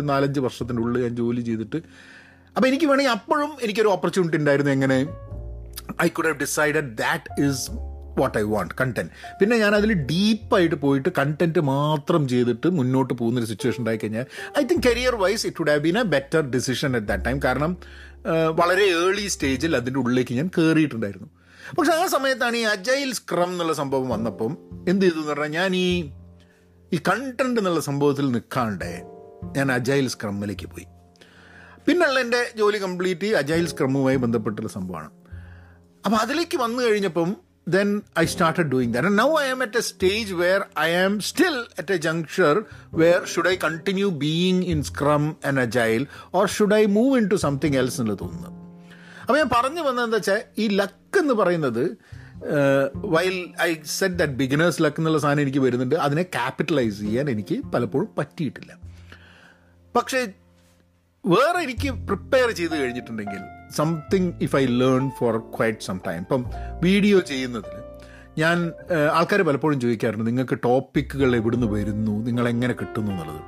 നാലഞ്ച് 0.00 0.40
വർഷത്തിന്റെ 0.40 0.82
ഉള്ളിൽ 0.82 1.02
ഞാൻ 1.02 1.16
ജോലി 1.16 1.40
ചെയ്തിട്ട്. 1.40 1.76
അപ്പോൾ 2.56 2.68
എനിക്ക് 2.68 2.84
വേണമെങ്കിൽ 2.84 3.12
അപ്പോഴും 3.12 3.50
എനിക്കൊരു 3.62 3.88
ഓപ്പർച്യൂണിറ്റി 3.88 4.36
ഉണ്ടായിരുന്നു 4.36 4.72
എങ്ങനെ 4.72 4.98
I 6.02 6.08
could 6.08 6.26
have 6.26 6.38
decided 6.38 6.90
that 6.96 7.42
is 7.42 7.64
what 8.18 8.38
I 8.38 8.42
want 8.42 8.74
content 8.80 9.10
പിന്നെ 9.40 9.56
ഞാൻ 9.56 9.74
അതിൽ 9.74 9.92
ഡീപ്പായിട്ട് 9.92 10.74
പോയിട്ട് 10.74 11.08
കണ്ടന്റ് 11.08 11.60
മാത്രം 11.60 12.28
ചെയ്തിട്ട് 12.28 12.68
മുന്നോട്ട് 12.70 13.14
പോകുന്നൊരു 13.14 13.46
സിറ്റുവേഷൻ 13.46 13.80
ഉണ്ടായി 13.80 13.96
കഴിഞ്ഞാൽ 13.96 14.26
I 14.60 14.64
think 14.64 14.86
career 14.86 15.14
wise 15.14 15.46
it 15.46 15.56
would 15.60 15.70
have 15.70 15.82
been 15.82 15.98
a 15.98 16.02
better 16.02 16.40
decision 16.40 16.96
at 16.96 17.06
that 17.06 17.24
time 17.24 17.40
കാരണം 17.44 17.76
വളരെ 18.54 18.84
ഏർലി 18.88 19.26
സ്റ്റേജിൽ 19.26 19.76
അതിന്റെ 19.76 20.00
ഉള്ളിലേക്ക് 20.00 20.34
ഞാൻ 20.34 20.50
കയറിയിട്ടുണ്ടായിരുന്നു 20.58 21.28
പക്ഷെ 21.76 21.92
ആ 21.92 22.06
സമയത്താണ് 22.06 22.56
ഈ 22.56 22.62
അജൈൽ 22.62 23.12
സ്ക്രം 23.12 23.50
എന്നുള്ള 23.50 23.72
സംഭവം 23.72 24.08
വന്നപ്പം 24.08 24.58
എന്ത് 24.88 25.04
ചെയ്തു 25.06 25.18
എന്ന് 25.18 25.32
പറഞ്ഞാൽ 25.32 25.50
ഞാൻ 25.50 25.76
ഈ 25.76 26.12
ഈ 26.92 26.98
കണ്ടന്റ് 26.98 27.60
എന്നുള്ള 27.60 27.80
സംഭവത്തിൽ 27.80 28.32
നിൽക്കാണ്ട് 28.32 28.90
ഞാൻ 29.56 29.72
അജൈൽ 29.72 30.08
സ്ക്രമ്മിലേക്ക് 30.08 30.66
പോയി. 30.66 30.86
പിന്നുള്ള 31.86 32.20
എന്റെ 32.20 32.52
ജോലി 32.56 32.78
കംപ്ലീറ്റ് 32.78 33.26
അജൈൽ 33.26 33.66
സ്ക്രമ്മുമായി 33.66 34.16
ബന്ധപ്പെട്ടുള്ള 34.16 34.68
സംഭവമാണ്. 34.68 35.10
അപ്പോൾ 36.04 36.16
അതിലേക്ക് 36.16 36.56
വന്നു 36.56 36.80
കഴിഞ്ഞപ്പം 36.82 37.30
then 37.68 37.88
then 37.88 37.90
I 38.22 38.26
doing 38.72 38.92
that. 38.94 39.06
And 39.06 39.16
now 39.16 39.30
I 39.42 39.46
am 39.52 39.60
at 39.62 39.76
a 39.76 39.82
stage 39.82 40.30
where 40.32 40.62
I 40.76 40.88
am 41.04 41.12
still 41.30 41.56
at 41.78 41.90
a 41.90 41.98
juncture 41.98 42.56
where 42.92 43.20
should 43.26 43.46
I 43.46 43.56
continue 43.66 44.10
being 44.26 44.58
in 44.72 44.80
Scrum 44.90 45.24
and 45.42 45.58
or 46.34 46.46
should 46.46 46.74
I 46.74 46.82
move 46.98 47.14
into 47.26 47.34
something 47.34 47.76
else 47.76 47.98
എന്നുള്ളത് 48.00 48.20
തോന്നുന്നു 48.24 48.50
അപ്പോൾ 49.20 49.38
ഞാൻ 49.38 49.48
പറഞ്ഞു 49.48 49.80
വന്നതെന്താ 49.80 50.16
വെച്ചാൽ 50.16 50.40
ഈ 50.58 50.66
luck 50.80 51.18
എന്ന് 51.18 51.34
പറയുന്നത് 51.34 51.84
while 53.16 53.36
I 53.62 53.70
said 53.98 54.14
that 54.14 54.36
beginner's 54.42 54.80
luck 54.82 55.00
എന്നുള്ള 55.00 55.18
സാധനം 55.18 55.42
എനിക്ക് 55.42 55.58
വരുന്നുണ്ട് 55.58 55.96
അതിനെ 56.06 56.22
ക്യാപിറ്റലൈസ് 56.36 56.98
ചെയ്യാൻ 57.06 57.30
എനിക്ക് 57.30 57.56
പലപ്പോഴും 57.74 58.08
പറ്റിയിട്ടില്ല 58.18 58.72
പക്ഷേ 59.94 60.20
വേറെ 61.24 61.58
എനിക്ക് 61.62 61.90
പ്രിപ്പയർ 62.08 62.48
ചെയ്ത് 62.50 62.74
കഴിഞ്ഞിട്ടുണ്ടെങ്കിൽ 62.80 63.42
something 63.76 64.32
if 64.42 64.56
I 64.56 64.64
learn 64.82 65.04
for 65.18 65.36
quite 65.56 65.86
some 65.86 66.00
time 66.06 66.20
ഇപ്പം 66.20 66.42
വീഡിയോ 66.82 67.18
ചെയ്യുന്നതിൽ 67.20 67.76
ഞാൻ 68.38 68.58
ആൾക്കാർ 69.12 69.42
പലപ്പോഴും 69.42 69.80
ചോദിക്കാറുണ്ട് 69.80 70.26
നിങ്ങൾക്ക് 70.26 70.56
ടോപ്പിക്കുകൾ 70.64 71.36
എവിടുന്ന് 71.36 71.66
വരുന്നു? 71.66 72.14
നിങ്ങൾ 72.26 72.48
എങ്ങനെ 72.48 72.74
കിട്ടുന്നു 72.74 73.10
എന്നുള്ളത്? 73.12 73.42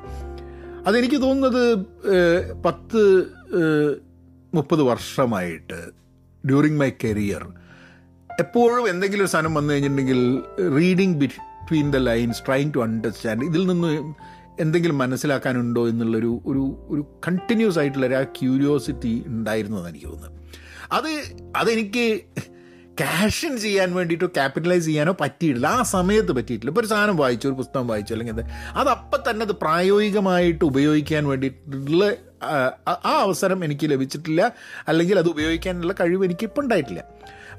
അതെനിക്ക് 0.87 1.23
തോന്നുന്നത് 1.23 1.62
പത്ത് 2.64 3.02
മുപ്പത് 4.54 4.83
വർഷമായിട്ട് 4.83 5.78
ഡ്യൂറിങ് 6.45 6.80
മൈ 6.80 6.90
കരിയർ 7.04 7.45
എപ്പോഴും 8.30 8.85
എന്തെങ്കിലും 8.88 9.25
ഒരു 9.25 9.30
സാധനം 9.30 9.54
വന്നു 9.54 9.71
കഴിഞ്ഞിട്ടുണ്ടെങ്കിൽ 9.73 10.21
reading 10.76 11.14
between 11.14 11.87
the 11.92 11.97
lines 12.11 12.42
trying 12.47 12.71
to 12.75 12.78
understand 12.78 13.45
ഇതിൽ 13.45 13.66
നിന്ന് 13.66 13.92
എന്തെങ്കിലും 14.61 14.99
മനസ്സിലാക്കാനുണ്ടോ 14.99 15.89
എന്നുള്ളൊരു 15.89 16.41
ഒരു 16.47 16.87
ഒരു 16.89 17.21
കണ്ടിന്യൂസ് 17.29 17.79
ആയിട്ടുള്ളൊരു 17.79 18.15
ആ 18.15 18.23
ക്യൂരിയോസിറ്റി 18.23 19.25
ഉണ്ടായിരുന്നതെന്ന് 19.27 19.91
എനിക്ക് 19.91 20.07
തോന്നുന്നത്. 20.07 20.33
അത് 20.93 21.09
അതെനിക്ക് 21.57 22.21
ക്യാഷൻ 22.99 23.59
ചെയ്യാൻ 23.59 23.95
വേണ്ടിയിട്ടോ 23.95 24.27
ക്യാപിറ്റലൈസ് 24.27 24.85
ചെയ്യാനോ 24.85 25.17
പറ്റിയിട്ടില്ല. 25.21 25.67
ആ 25.67 25.83
സമയത്ത് 25.83 26.33
പറ്റിയിട്ടില്ല. 26.33 26.71
ഇപ്പോൾ 26.71 26.81
ഒരു 26.81 26.89
സാധനം 26.89 27.17
വായിച്ചു 27.17 27.49
ഒരു 27.49 27.55
പുസ്തകം 27.55 27.89
വായിച്ചു 27.89 28.15
അല്ലെങ്കിൽ 28.15 28.43
അത് 28.75 28.89
അപ്പം 28.89 29.31
തന്നെ 29.31 29.47
അത് 29.47 29.53
പ്രായോഗികമായിട്ട് 29.53 30.65
ഉപയോഗിക്കാൻ 30.65 31.29
വേണ്ടിയിട്ടുള്ള 31.29 32.17
ആ 33.07 33.13
അവസരം 33.21 33.65
എനിക്ക് 33.65 33.91
ലഭിച്ചിട്ടില്ല. 33.91 34.53
അല്ലെങ്കിൽ 34.89 35.19
അത് 35.19 35.29
ഉപയോഗിക്കാനുള്ള 35.29 35.93
കഴിവ് 35.93 36.25
എനിക്ക് 36.25 36.47
ഇപ്പം 36.47 36.63
ഉണ്ടായിട്ടില്ല. 36.63 37.05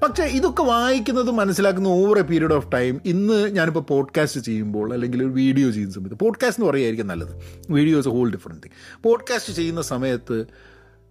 പക്ഷേ 0.04 0.24
ഇതൊക്കെ 0.24 0.64
വായിക്കുന്നത് 0.64 1.32
മനസ്സിലാക്കുന്ന 1.32 1.88
over 1.88 2.20
a 2.20 2.22
period 2.22 2.54
of 2.54 2.72
time 2.72 3.02
ഇന്ന് 3.06 3.50
ഞാനിപ്പോൾ 3.50 3.80
പോഡ്കാസ്റ്റ് 3.80 4.40
ചെയ്യുമ്പോൾ 4.40 4.94
അല്ലെങ്കിൽ 4.94 5.24
ഒരു 5.24 5.30
വീഡിയോ 5.30 5.72
ചെയ്യുന്ന 5.72 5.96
സമയത്ത് 5.96 6.16
പോഡ്കാസ്റ്റ് 6.16 6.62
എന്ന് 6.62 6.72
പറയുമായിരിക്കും 6.72 7.08
നല്ലത്. 7.08 7.36
Video 7.70 8.00
is 8.00 8.08
whole 8.08 8.32
different 8.32 8.64
thing 8.64 9.04
podcast 9.04 9.54
ചെയ്യുന്ന 9.54 9.82
സമയത്ത് 9.82 10.46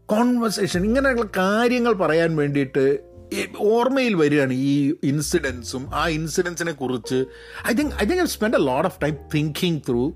കോൺവെർസേഷൻ 0.06 0.84
ഇങ്ങനെയുള്ള 0.84 1.24
കാര്യങ്ങൾ 1.36 1.92
പറയാൻ 1.92 2.36
വേണ്ടിയിട്ട് 2.36 2.98
ഓർമ്മയിൽ 3.58 4.14
വരികയാണ് 4.14 4.52
ഈ 4.52 4.94
ഇൻസിഡൻസും 5.02 5.86
ആ 5.94 6.08
ഇൻസിഡൻസിനെ 6.08 6.72
കുറിച്ച്. 6.72 7.24
I 7.68 7.74
think 7.74 7.94
I 7.94 8.06
think 8.06 8.22
I 8.22 8.26
spend 8.26 8.56
a 8.56 8.66
lot 8.66 8.86
of 8.86 9.00
time 9.02 9.16
thinking 9.34 9.80
through 9.88 10.12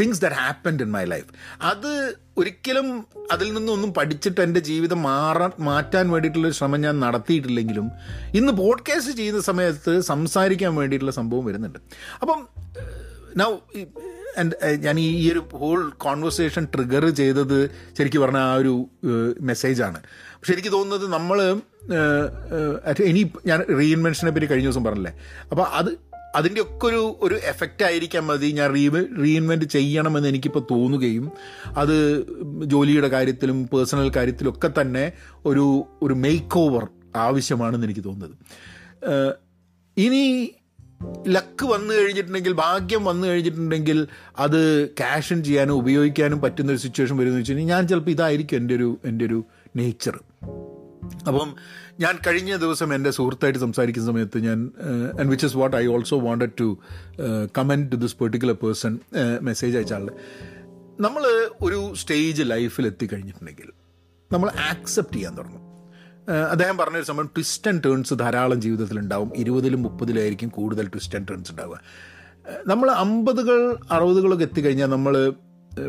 things 0.00 0.20
that 0.20 0.36
happened 0.36 0.82
in 0.82 0.90
my 0.92 1.04
life 1.04 1.24
അത് 1.62 2.14
ഒരിക്കലും 2.38 3.06
അതിൽ 3.32 3.52
നിന്നൊന്നും 3.52 3.94
പഠിച്ചിട്ട് 3.94 4.40
എന്റെ 4.40 4.60
ജീവിതം 4.60 5.02
മാറാൻ 5.02 5.50
മാറ്റാൻ 5.60 6.10
വേണ്ടിയിട്ടുള്ളൊരു 6.10 6.54
ശ്രമം 6.54 6.80
ഞാൻ 6.80 7.00
നടത്തിയിട്ടില്ലെങ്കിലും 7.00 7.90
ഇന്ന് 8.34 8.52
പോഡ്കാസ്റ്റ് 8.52 9.16
ചെയ്യുന്ന 9.16 9.40
സമയത്ത് 9.40 10.00
സംസാരിക്കാൻ 10.00 10.74
വേണ്ടിയിട്ടുള്ള 10.74 11.12
സംഭവം 11.12 11.44
വരുന്നുണ്ട്. 11.44 11.78
അപ്പം 12.22 12.48
നൗ 13.36 13.52
ഞാൻ 14.76 15.00
ഈ 15.00 15.32
ഒരു 15.32 15.42
ഹോൾ 15.52 15.90
കോൺവെർസേഷൻ 15.90 16.68
ട്രിഗർ 16.74 17.04
ചെയ്തത് 17.14 17.70
ശരിക്കും 17.98 18.22
പറഞ്ഞാൽ 18.22 18.40
ആ 18.40 18.54
ഒരു 18.54 18.86
മെസ്സേജാണ് 19.40 20.00
പക്ഷെ 20.12 20.52
എനിക്ക് 20.52 20.72
തോന്നുന്നത് 20.72 21.12
നമ്മൾ 21.12 21.38
ഇനി 23.02 23.32
ഞാൻ 23.46 23.62
റീഇൻവെൻഷനെ 23.78 24.30
പറ്റി 24.30 24.46
കഴിഞ്ഞ 24.46 24.66
ദിവസം 24.66 24.84
പറഞ്ഞല്ലേ? 24.84 25.12
അപ്പോൾ 25.50 25.66
അത് 25.66 25.90
അതിന്റെ 26.34 26.60
ഒക്കെ 26.60 26.86
ഒരു 26.86 27.16
ഒരു 27.20 27.34
എഫക്റ്റ് 27.34 27.84
ആയിരിക്കാൻ 27.84 28.26
മതി. 28.26 28.46
ഞാൻ 28.46 28.74
റീ 28.74 28.88
റീഇൻവെന്റ് 29.22 29.64
ചെയ്യണമെന്ന് 29.64 30.28
എനിക്കിപ്പോൾ 30.28 30.66
തോന്നുകയും 30.70 31.32
അത് 31.66 32.26
ജോലിയുടെ 32.64 33.08
കാര്യത്തിലും 33.08 33.66
പേഴ്സണൽ 33.66 34.10
കാര്യത്തിലും 34.16 34.50
ഒക്കെ 34.50 34.70
തന്നെ 34.80 35.12
ഒരു 35.46 35.84
ഒരു 36.02 36.14
മേക്ക് 36.14 36.58
ഓവർ 36.58 36.88
ആവശ്യമാണെന്ന് 37.16 37.86
എനിക്ക് 37.86 38.04
തോന്നുന്നത്. 38.04 38.36
ഇനി 39.96 40.50
ലക്ക് 41.28 41.66
വന്നു 41.66 41.94
കഴിഞ്ഞിട്ടുണ്ടെങ്കിൽ 41.94 42.52
ഭാഗ്യം 42.52 43.04
വന്നു 43.04 43.26
കഴിഞ്ഞിട്ടുണ്ടെങ്കിൽ 43.28 44.06
അത് 44.38 44.88
ക്യാഷൻ 44.88 45.44
ചെയ്യാനും 45.44 45.74
ഉപയോഗിക്കാനും 45.74 46.40
പറ്റുന്ന 46.40 46.72
ഒരു 46.72 46.78
സിറ്റുവേഷൻ 46.78 47.16
വരുമെന്ന് 47.16 47.40
വെച്ച് 47.40 47.52
കഴിഞ്ഞാൽ 47.52 47.76
ഞാൻ 47.76 47.88
ചിലപ്പോൾ 47.88 48.10
ഇതായിരിക്കും 48.10 48.56
എന്റെ 48.56 48.74
ഒരു 48.74 48.98
എന്റെ 49.04 49.24
ഒരു 49.24 49.44
നേച്ചർ 49.76 50.20
അപ്പം 51.26 51.54
ഞാൻ 52.00 52.18
കഴിഞ്ഞ 52.26 52.56
ദിവസം 52.56 52.94
എന്റെ 52.94 53.10
സുഹൃത്തായിട്ട് 53.10 53.58
സംസാരിക്കുന്ന 53.58 54.10
സമയത്ത് 54.10 54.38
ഞാൻ 54.38 54.70
and 55.10 55.30
which 55.30 55.46
is 55.46 55.56
what 55.56 55.76
I 55.76 55.86
also 55.86 56.20
wanted 56.20 56.50
to 56.60 56.78
comment 57.58 57.92
to 57.92 57.96
this 57.96 58.16
particular 58.16 58.54
person 58.54 58.98
message 59.40 59.76
അയച്ചാളുടെ 59.76 60.14
നമ്മൾ 61.00 61.22
ഒരു 61.62 61.94
സ്റ്റേജ് 61.94 62.42
ലൈഫിൽ 62.46 62.86
എത്തിക്കഴിഞ്ഞിട്ടുണ്ടെങ്കിൽ 62.86 63.70
നമ്മൾ 64.32 64.50
ആക്സെപ്റ്റ് 64.70 65.16
ചെയ്യാൻ 65.16 65.38
തുടങ്ങും. 65.38 65.62
അദ്ദേഹം 66.50 66.78
പറഞ്ഞൊരു 66.78 67.04
സമയം 67.04 67.26
ട്വിസ്റ്റ് 67.26 67.70
ആൻഡ് 67.70 67.84
ടേൺസ് 67.84 68.14
ധാരാളം 68.14 68.62
ജീവിതത്തിൽ 68.62 68.98
ഉണ്ടാവും 68.98 69.32
ഇരുപതിലും 69.36 69.82
മുപ്പതിലായിരിക്കും 69.82 70.48
കൂടുതൽ 70.48 70.86
ട്വിസ്റ്റ് 70.88 71.18
ആൻഡ് 71.18 71.28
ടേൺസ് 71.28 71.50
ഉണ്ടാവുക. 71.50 71.80
നമ്മൾ 72.66 72.90
അമ്പതുകൾ 72.90 73.76
അറുപതുകളൊക്കെ 73.90 74.44
എത്തിക്കഴിഞ്ഞാൽ 74.44 74.86
നമ്മൾ 74.86 75.32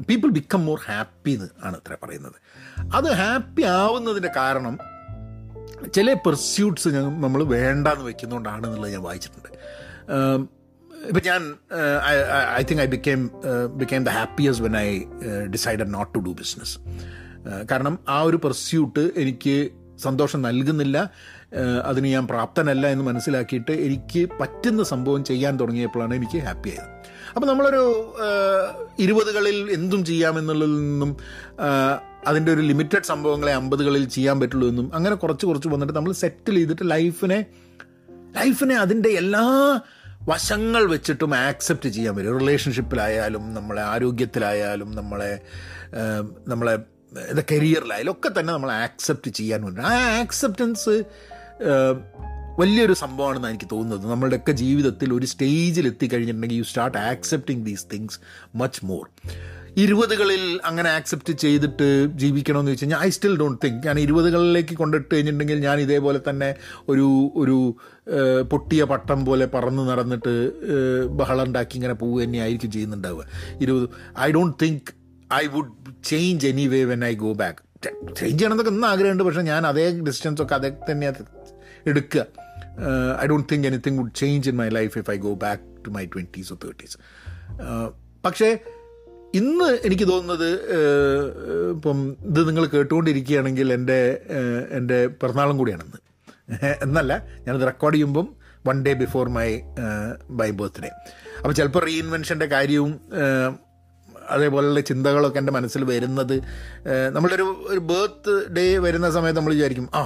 പീപ്പിൾ 0.09 0.29
ബിക്കം 0.29 0.65
മോർ 0.65 0.79
ഹാപ്പി 0.87 1.31
എന്ന് 1.31 1.47
ആണ് 1.63 1.75
അത്ര 1.75 1.97
പറയുന്നത്. 2.03 2.37
അത് 2.95 3.11
ഹാപ്പി 3.13 3.61
ആവുന്നതിന്റെ 3.61 4.29
കാരണം 4.37 4.94
ചില 5.95 6.07
പെർസ്യൂട്ട്സ് 6.25 6.89
ഞങ്ങൾ 6.95 7.11
നമ്മൾ 7.25 7.43
വേണ്ടാന്ന് 7.43 8.05
വെക്കുന്നതുകൊണ്ടാണ് 8.05 8.63
എന്നുള്ളത് 8.67 8.91
ഞാൻ 8.91 9.03
വായിച്ചിട്ടുണ്ട്. 9.03 9.49
ഇപ്പം 11.09 11.23
ഞാൻ 11.25 11.41
I 12.59 12.63
think 12.69 12.81
I 12.83 12.85
became 12.95 13.21
became 13.81 14.03
the 14.03 14.09
happiest 14.09 14.61
when 14.61 14.77
I 14.77 14.87
decide 15.55 15.93
not 15.93 16.11
to 16.15 16.21
do 16.27 16.33
business 16.41 16.75
കാരണം 17.71 17.99
ആ 18.09 18.21
ഒരു 18.21 18.37
പെർസ്യൂട്ട് 18.45 19.03
എനിക്ക് 19.23 19.55
സന്തോഷം 20.05 20.39
നൽകുന്നില്ല. 20.41 20.97
അതിന് 21.89 22.07
ഞാൻ 22.07 22.27
പ്രാപ്തനല്ല 22.27 22.85
എന്ന് 22.93 23.05
മനസ്സിലാക്കിയിട്ട് 23.09 23.73
എനിക്ക് 23.87 24.21
പറ്റുന്ന 24.41 24.83
സംഭവം 24.83 25.23
ചെയ്യാൻ 25.23 25.59
തുടങ്ങിയപ്പോഴാണ് 25.59 26.13
എനിക്ക് 26.19 26.37
ഹാപ്പി 26.37 26.69
ആയത്. 26.69 26.94
അപ്പോൾ 27.35 27.47
നമ്മളൊരു 27.47 27.81
ഇരുപതുകളിൽ 28.99 29.71
എന്തും 29.71 30.05
ചെയ്യാമെന്നുള്ളതിൽ 30.05 30.75
നിന്നും 30.77 31.17
അതിന്റെ 32.27 32.51
ഒരു 32.51 32.61
ലിമിറ്റഡ് 32.61 33.03
സംഭവങ്ങളെ 33.03 33.53
അമ്പതുകളിൽ 33.53 34.09
ചെയ്യാൻ 34.09 34.39
പറ്റുള്ളൂ 34.39 34.67
എന്നും 34.69 34.95
അങ്ങനെ 34.95 35.15
കുറച്ച് 35.15 35.45
കുറച്ച് 35.45 35.67
വന്നിട്ട് 35.67 35.93
നമ്മൾ 35.93 36.11
സെറ്റിൽ 36.13 36.55
ചെയ്തിട്ട് 36.55 36.91
ലൈഫിനെ 36.91 37.45
ലൈഫിനെ 38.35 38.75
അതിന്റെ 38.75 39.09
എല്ലാ 39.09 39.43
വശങ്ങൾ 40.29 40.85
വെച്ചിട്ടും 40.85 41.35
ആക്സെപ്റ്റ് 41.35 41.89
ചെയ്യാൻ 41.89 42.15
പറ്റും. 42.15 42.39
റിലേഷൻഷിപ്പിലായാലും 42.39 43.53
നമ്മളെ 43.53 43.81
ആരോഗ്യത്തിലായാലും 43.81 44.95
നമ്മളെ 44.95 45.41
നമ്മളെ 46.47 46.75
കരിയറിലായാലും 47.51 48.11
ഒക്കെ 48.11 48.39
തന്നെ 48.39 48.53
നമ്മൾ 48.53 48.71
ആക്സെപ്റ്റ് 48.71 49.31
ചെയ്യാൻ 49.31 49.65
പറ്റും 49.65 49.87
ആ 49.87 49.93
ആക്സെപ്റ്റൻസ് 50.19 51.03
വലിയൊരു 52.59 52.93
സംഭവമാണെന്ന് 52.93 53.47
എനിക്ക് 53.47 53.67
തോന്നുന്നത്. 53.71 54.11
നമ്മളുടെയൊക്കെ 54.11 54.51
ജീവിതത്തിൽ 54.51 55.13
ഒരു 55.13 55.25
സ്റ്റേജിൽ 55.25 55.87
എത്തിക്കഴിഞ്ഞിട്ടുണ്ടെങ്കിൽ 55.87 56.57
you 56.57 56.63
start 56.63 56.97
accepting 56.97 57.65
these 57.65 57.85
things 57.93 58.19
much 58.55 58.81
more 58.85 59.05
ഇരുപതുകളിൽ 59.83 60.43
അങ്ങനെ 60.65 60.89
ആക്സെപ്റ്റ് 60.89 61.33
ചെയ്തിട്ട് 61.33 61.87
ജീവിക്കണമെന്ന് 62.21 62.71
വെച്ച് 62.71 62.83
കഴിഞ്ഞാൽ 62.83 63.01
ഐ 63.07 63.09
സ്റ്റിൽ 63.09 63.33
ഡോണ്ട് 63.39 63.59
തിങ്ക് 63.65 63.87
ഞാൻ 63.87 63.97
ഇരുപതുകളിലേക്ക് 63.99 64.75
കൊണ്ടിട്ട് 64.75 65.09
കഴിഞ്ഞിട്ടുണ്ടെങ്കിൽ 65.15 65.59
ഞാൻ 65.59 65.79
ഇതേപോലെ 65.79 66.19
തന്നെ 66.29 66.49
ഒരു 66.89 67.07
ഒരു 67.35 67.57
പൊട്ടിയ 68.51 68.83
പട്ടം 68.83 69.25
പോലെ 69.25 69.45
പറന്ന് 69.45 69.89
നടന്നിട്ട് 69.89 70.35
ബഹളം 71.19 71.43
ഉണ്ടാക്കി 71.47 71.75
ഇങ്ങനെ 71.75 71.93
പോവുക 71.93 72.23
തന്നെയായിരിക്കും 72.23 72.71
ചെയ്യുന്നുണ്ടാവുക. 72.71 73.25
ഇരുപത് 73.61 73.89
I 74.19 74.29
don't 74.31 74.57
think 74.63 74.93
I 75.33 75.43
would 75.47 75.73
change 76.03 76.47
any 76.47 76.67
way 76.67 76.81
when 76.93 77.05
I 77.05 77.13
go 77.25 77.33
back 77.43 77.61
change 77.85 78.37
ചെയ്യണമെന്നൊക്കെ 78.37 78.73
ഒന്നും 78.75 78.89
ആഗ്രഹമുണ്ട്. 78.89 79.23
പക്ഷേ 79.23 79.41
ഞാൻ 79.51 79.67
അതേ 79.67 79.85
ഡിസ്റ്റൻസ് 80.09 80.41
ഒക്കെ 80.41 80.55
അതേ 80.55 80.71
തന്നെ 80.91 81.07
എടുക്കുക. 81.91 82.25
I 83.21 83.25
don't 83.25 83.53
think 83.53 83.67
anything 83.67 83.97
would 83.97 84.15
change 84.15 84.49
in 84.49 84.55
my 84.55 84.69
life 84.69 84.97
if 84.97 85.11
I 85.11 85.17
go 85.17 85.33
back 85.33 85.61
to 85.85 85.89
my 85.89 86.05
twenties 86.05 86.53
or 86.53 86.55
thirties 86.63 86.97
പക്ഷേ 88.25 88.57
ഇന്ന് 89.33 89.79
എനിക്ക് 89.83 90.07
തോന്നുന്നത് 90.07 90.49
ഇപ്പം 91.71 92.17
ഇത് 92.25 92.47
നിങ്ങൾ 92.47 92.65
കേട്ടുകൊണ്ടിരിക്കുകയാണെങ്കിൽ 92.65 93.73
എന്റെ 93.73 94.27
എന്റെ 94.71 95.07
പിറന്നാളും 95.07 95.57
കൂടിയാണെന്ന്. 95.57 95.97
എന്നല്ല 96.81 97.27
ഞാനത് 97.47 97.61
റെക്കോർഡ് 97.61 97.95
ചെയ്യുമ്പം 97.95 98.35
one 98.67 98.85
day 98.85 98.93
before 98.93 99.29
my 99.29 99.61
by 100.29 100.51
birthday 100.51 100.87
അപ്പോൾ 101.37 101.53
ചിലപ്പോൾ 101.53 101.85
റീഇൻവെൻഷന്റെ 101.85 102.45
കാര്യവും 102.45 102.99
അതേപോലെയുള്ള 104.29 104.79
ചിന്തകളൊക്കെ 104.79 105.37
എന്റെ 105.37 105.51
മനസ്സിൽ 105.51 105.83
വരുന്നത് 105.83 106.35
നമ്മളൊരു 107.11 107.65
ഒരു 107.67 107.79
ബർത്ത് 107.79 108.53
ഡേ 108.53 108.77
വരുന്ന 108.77 109.11
സമയത്ത് 109.11 109.39
നമ്മൾ 109.39 109.53
വിചാരിക്കും 109.53 109.89
ആ 109.93 110.03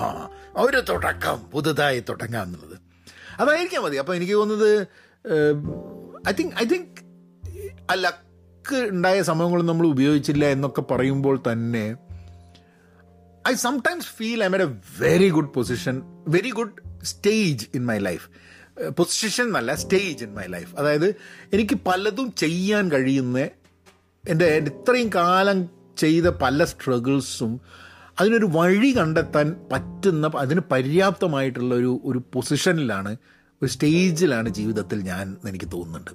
ഒരു 0.56 0.78
തുടക്കം 0.90 1.40
പുതുതായി 1.46 2.00
തുടങ്ങാം 2.10 2.44
എന്നുള്ളത്. 2.44 2.78
അതായിരിക്കാം 3.40 3.84
മതി. 3.84 3.98
അപ്പോൾ 3.98 4.16
എനിക്ക് 4.16 4.34
തോന്നുന്നത് 4.34 4.72
ഐ 6.30 6.32
തിങ്ക് 6.32 6.56
ഐ 6.62 6.66
തിങ്ക് 6.66 7.00
ആ 7.92 7.94
ലക്ക് 7.94 8.90
ഉണ്ടായ 8.90 9.22
സംഭവങ്ങൾ 9.22 9.62
നമ്മൾ 9.62 9.88
ഉപയോഗിച്ചില്ല 9.88 10.46
എന്നൊക്കെ 10.46 10.82
പറയുമ്പോൾ 10.82 11.42
തന്നെ 11.52 11.86
I 13.48 13.54
sometimes 13.54 14.08
feel 14.08 14.44
I 14.44 14.48
made 14.48 14.62
a 14.62 14.72
very 15.00 15.30
good 15.30 15.54
position 15.54 15.96
very 16.28 16.50
good 16.50 16.76
stage 17.04 17.66
in 17.74 17.86
my 17.86 17.98
life 17.98 18.28
position 18.90 19.44
എന്നല്ല 19.44 19.76
സ്റ്റേജ് 19.76 20.24
ഇൻ 20.24 20.34
മൈ 20.34 20.46
ലൈഫ് 20.46 20.76
അതായത് 20.78 21.16
എനിക്ക് 21.54 21.76
പലതും 21.88 22.36
ചെയ്യാൻ 22.36 22.92
കഴിയുന്ന 22.92 23.40
എന്റെ 24.28 24.46
ഇത്രയും 24.58 25.10
കാലം 25.16 25.70
ചെയ്ത 25.98 26.28
പല 26.42 26.64
സ്ട്രഗിൾസും 26.64 27.62
അതിനൊരു 28.20 28.46
വഴി 28.52 28.98
കണ്ടെത്താൻ 28.98 29.56
പറ്റുന്ന 29.72 30.32
അതിന് 30.36 30.62
പര്യാപ്തമായിട്ടുള്ള 30.72 31.76
ഒരു 31.76 32.02
ഒരു 32.06 32.22
പൊസിഷനിലാണ് 32.34 33.12
ഒരു 33.62 33.70
സ്റ്റേജിലാണ് 33.70 34.50
ജീവിതത്തിൽ 34.50 35.02
ഞാൻ 35.02 35.38
എനിക്ക് 35.48 35.66
തോന്നുന്നുണ്ട്. 35.74 36.12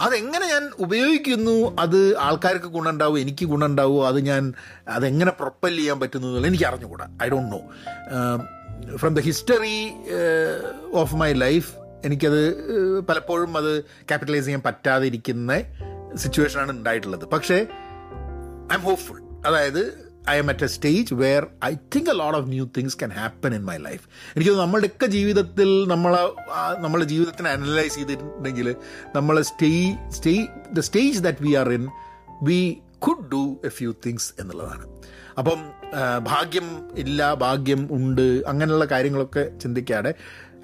അതെങ്ങനെ 0.00 0.46
ഞാൻ 0.46 0.70
ഉപയോഗിക്കുന്നു? 0.78 1.76
അത് 1.78 2.18
ആൾക്കാർക്ക് 2.18 2.66
ഗുണമുണ്ടാവും? 2.66 3.18
എനിക്ക് 3.18 3.46
ഗുണമുണ്ടാവും? 3.46 4.08
അത് 4.08 4.26
ഞാൻ 4.26 4.42
അതെങ്ങനെ 4.88 5.30
പ്രൊപ്പൽ 5.30 5.76
ചെയ്യാൻ 5.76 6.00
പറ്റുന്നു 6.00 6.26
എന്നുള്ളത് 6.26 6.50
എനിക്ക് 6.50 6.64
അറിഞ്ഞുകൂടാ. 6.64 7.06
I 7.22 7.28
don't 7.28 7.52
know 7.52 7.60
from 8.96 9.14
the 9.14 9.20
history 9.20 9.76
of 10.92 11.14
my 11.14 11.32
life 11.32 11.70
എനിക്കത് 12.04 12.42
ഏഹ്, 12.72 13.06
പലപ്പോഴും 13.06 13.56
അത് 13.56 13.72
ക്യാപിറ്റലൈസ് 13.84 14.44
ചെയ്യാൻ 14.44 14.62
പറ്റാതിരിക്കുന്ന 14.66 15.52
സിറ്റുവേഷനാണ് 16.14 16.70
ഉണ്ടായിട്ടുള്ളത്. 16.70 17.24
പക്ഷേ 17.34 17.58
ഐ 18.72 18.74
എം 18.74 18.84
ഹോപ്പ്ഫുൾ 18.90 19.18
അതായത് 19.46 19.80
I'm 20.36 20.48
at 20.52 20.64
a 20.64 20.66
stage 20.66 21.14
where 21.14 21.46
I 21.64 21.72
think 21.94 22.10
a 22.10 22.14
lot 22.22 22.38
of 22.38 22.48
new 22.48 22.64
things 22.76 22.96
can 22.98 23.10
happen 23.10 23.54
in 23.54 23.64
my 23.64 23.76
life 23.76 24.04
എനിക്ക് 24.36 24.50
നമ്മുടെയൊക്കെ 24.50 25.06
ജീവിതത്തിൽ 25.06 25.70
നമ്മളെ 25.88 26.22
നമ്മളെ 26.78 27.04
ജീവിതത്തിനെ 27.04 27.50
അനലൈസ് 27.50 27.94
ചെയ്തിട്ടുണ്ടെങ്കിൽ 27.94 28.76
നമ്മളെ 29.14 29.42
stay 29.42 29.70
stay 30.08 30.34
the 30.72 30.80
stage 30.80 31.22
that 31.28 31.42
we 31.42 31.54
are 31.54 31.70
in 31.72 31.86
we 32.42 32.60
could 32.98 33.26
do 33.32 33.60
a 33.64 33.68
few 33.68 33.94
things 34.06 34.32
എന്നുള്ളതാണ്. 34.40 34.86
അപ്പം 35.38 35.60
ഭാഗ്യം 36.22 36.68
ഇല്ല 36.96 37.34
ഭാഗ്യം 37.34 37.88
ഉണ്ട് 37.90 38.42
അങ്ങനെയുള്ള 38.46 38.84
കാര്യങ്ങളൊക്കെ 38.84 39.58
ചിന്തിക്കാതെ 39.62 40.12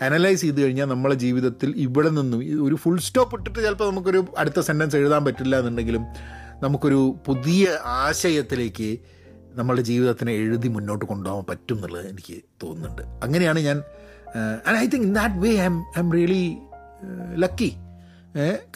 അനലൈസ് 0.02 0.40
ചെയ്ത് 0.40 0.60
കഴിഞ്ഞാൽ 0.60 0.86
നമ്മളെ 0.86 1.14
ജീവിതത്തിൽ 1.14 1.74
ഇവിടെ 1.76 2.08
നിന്നും 2.08 2.66
ഒരു 2.66 2.74
ഫുൾ 2.74 2.98
സ്റ്റോപ്പ് 2.98 3.36
ഇട്ടിട്ട് 3.36 3.58
ചിലപ്പോൾ 3.58 3.90
നമുക്കൊരു 3.90 4.24
അടുത്ത 4.38 4.60
സെന്റൻസ് 4.60 4.96
എഴുതാൻ 4.96 5.24
പറ്റില്ല 5.24 5.58
എന്നുണ്ടെങ്കിലും 5.58 6.04
നമുക്കൊരു 6.62 7.16
പുതിയ 7.26 7.68
ആശയത്തിലേക്ക് 7.84 8.98
നമ്മളുടെ 9.54 9.82
ജീവിതത്തിനെ 9.82 10.32
എഴുതി 10.32 10.68
മുന്നോട്ട് 10.68 11.04
കൊണ്ടുപോകാൻ 11.04 11.44
പറ്റും 11.48 11.74
എന്നുള്ളത് 11.74 12.08
എനിക്ക് 12.08 12.42
തോന്നുന്നുണ്ട്. 12.62 13.02
അങ്ങനെയാണ് 13.02 13.60
ഞാൻ 13.60 13.82
and 14.66 14.78
I 14.78 14.86
think 14.86 15.06
in 15.06 15.14
that 15.14 15.34
way 15.34 15.50
I'm 15.64 15.78
I'm 16.00 16.12
really 16.12 16.56
lucky 17.34 17.72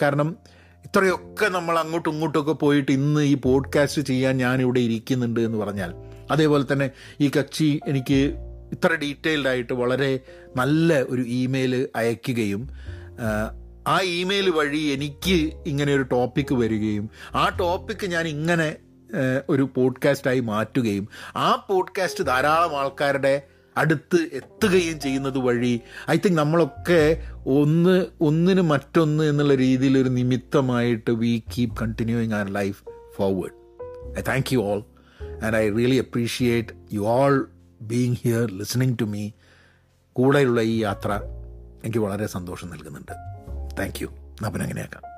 കാരണം 0.01 0.37
ഇത്രയൊക്കെ 0.85 1.47
നമ്മൾ 1.49 1.79
അങ്ങോട്ടും 1.79 2.11
ഇങ്ങോട്ടൊക്കെ 2.13 2.51
പോയിട്ട് 2.51 2.91
ഇന്ന് 2.91 3.21
ഈ 3.21 3.33
പോഡ്കാസ്റ്റ് 3.33 4.01
ചെയ്യാൻ 4.01 4.37
ഞാനിവിടെ 4.37 4.79
ഇരിക്കുന്നുണ്ട് 4.79 5.39
എന്ന് 5.39 5.57
പറഞ്ഞാൽ 5.57 5.93
അതേപോലെ 6.31 6.65
തന്നെ 6.71 6.89
ഈ 7.21 7.31
കക്ഷി 7.39 7.79
എനിക്ക് 7.87 8.19
ഇത്ര 8.71 8.95
ഡീറ്റെയിൽഡ് 8.95 9.47
ആയിട്ട് 9.47 9.73
വളരെ 9.73 10.11
നല്ല 10.55 11.01
ഒരു 11.09 11.21
ഇമെയിൽ 11.37 11.73
അയക്കുകയും 11.95 12.63
ആ, 13.87 13.97
ഇമെയിൽ 14.15 14.49
വഴി 14.49 14.81
എനിക്ക് 14.87 15.37
ഇങ്ങനെ 15.67 15.93
ഒരു 15.93 16.03
ടോപ്പിക്ക് 16.11 16.55
വരികയും 16.55 17.05
ആ 17.35 17.49
ടോപ്പിക്ക് 17.59 18.05
ഞാൻ 18.11 18.27
ഇങ്ങനെ 18.27 18.69
ഒരു 19.49 19.63
പോഡ്കാസ്റ്റായി 19.75 20.39
മാറ്റുകയും 20.45 21.05
ആ 21.37 21.49
പോഡ്കാസ്റ്റ് 21.69 22.23
ധാരാളം 22.23 22.77
ആൾക്കാരുടെ 22.77 23.35
അടുത്ത് 23.75 24.19
എത്തുകയും 24.33 24.99
ചെയ്യുന്നത് 24.99 25.37
വഴി 25.37 25.71
ഐ 26.09 26.17
തിങ്ക് 26.17 26.37
നമ്മളൊക്കെ 26.37 27.01
ഒന്ന് 27.53 27.95
ഒന്നിന് 28.21 28.61
മറ്റൊന്ന് 28.63 29.23
എന്നുള്ള 29.23 29.55
രീതിയിൽ 29.55 29.97
ഒരു 29.97 30.09
നിമിത്തമായിട്ട് 30.09 31.11
we 31.19 31.43
keep 31.51 31.75
continuing 31.81 32.33
our 32.33 32.49
life 32.51 32.79
forward 33.15 33.55
I 34.19 34.23
thank 34.27 34.53
you 34.53 34.61
all 34.63 34.81
and 35.41 35.55
I 35.57 35.69
really 35.69 35.99
appreciate 35.99 36.73
you 36.93 37.01
all 37.13 37.35
being 37.81 38.15
here 38.15 38.51
listening 38.51 38.97
to 39.01 39.03
me 39.03 39.31
കൂടെയുള്ള 40.13 40.61
ഈ 40.61 40.77
യാത്ര 40.77 41.21
എനിക്ക് 41.83 41.97
വളരെ 41.97 42.27
സന്തോഷം 42.27 42.69
നൽകുന്നുണ്ട്. 42.69 43.11
താങ്ക് 43.79 44.01
യു 44.01 44.07
അപ്പം 44.45 44.61
അങ്ങനെയാക്കാം. 44.61 45.16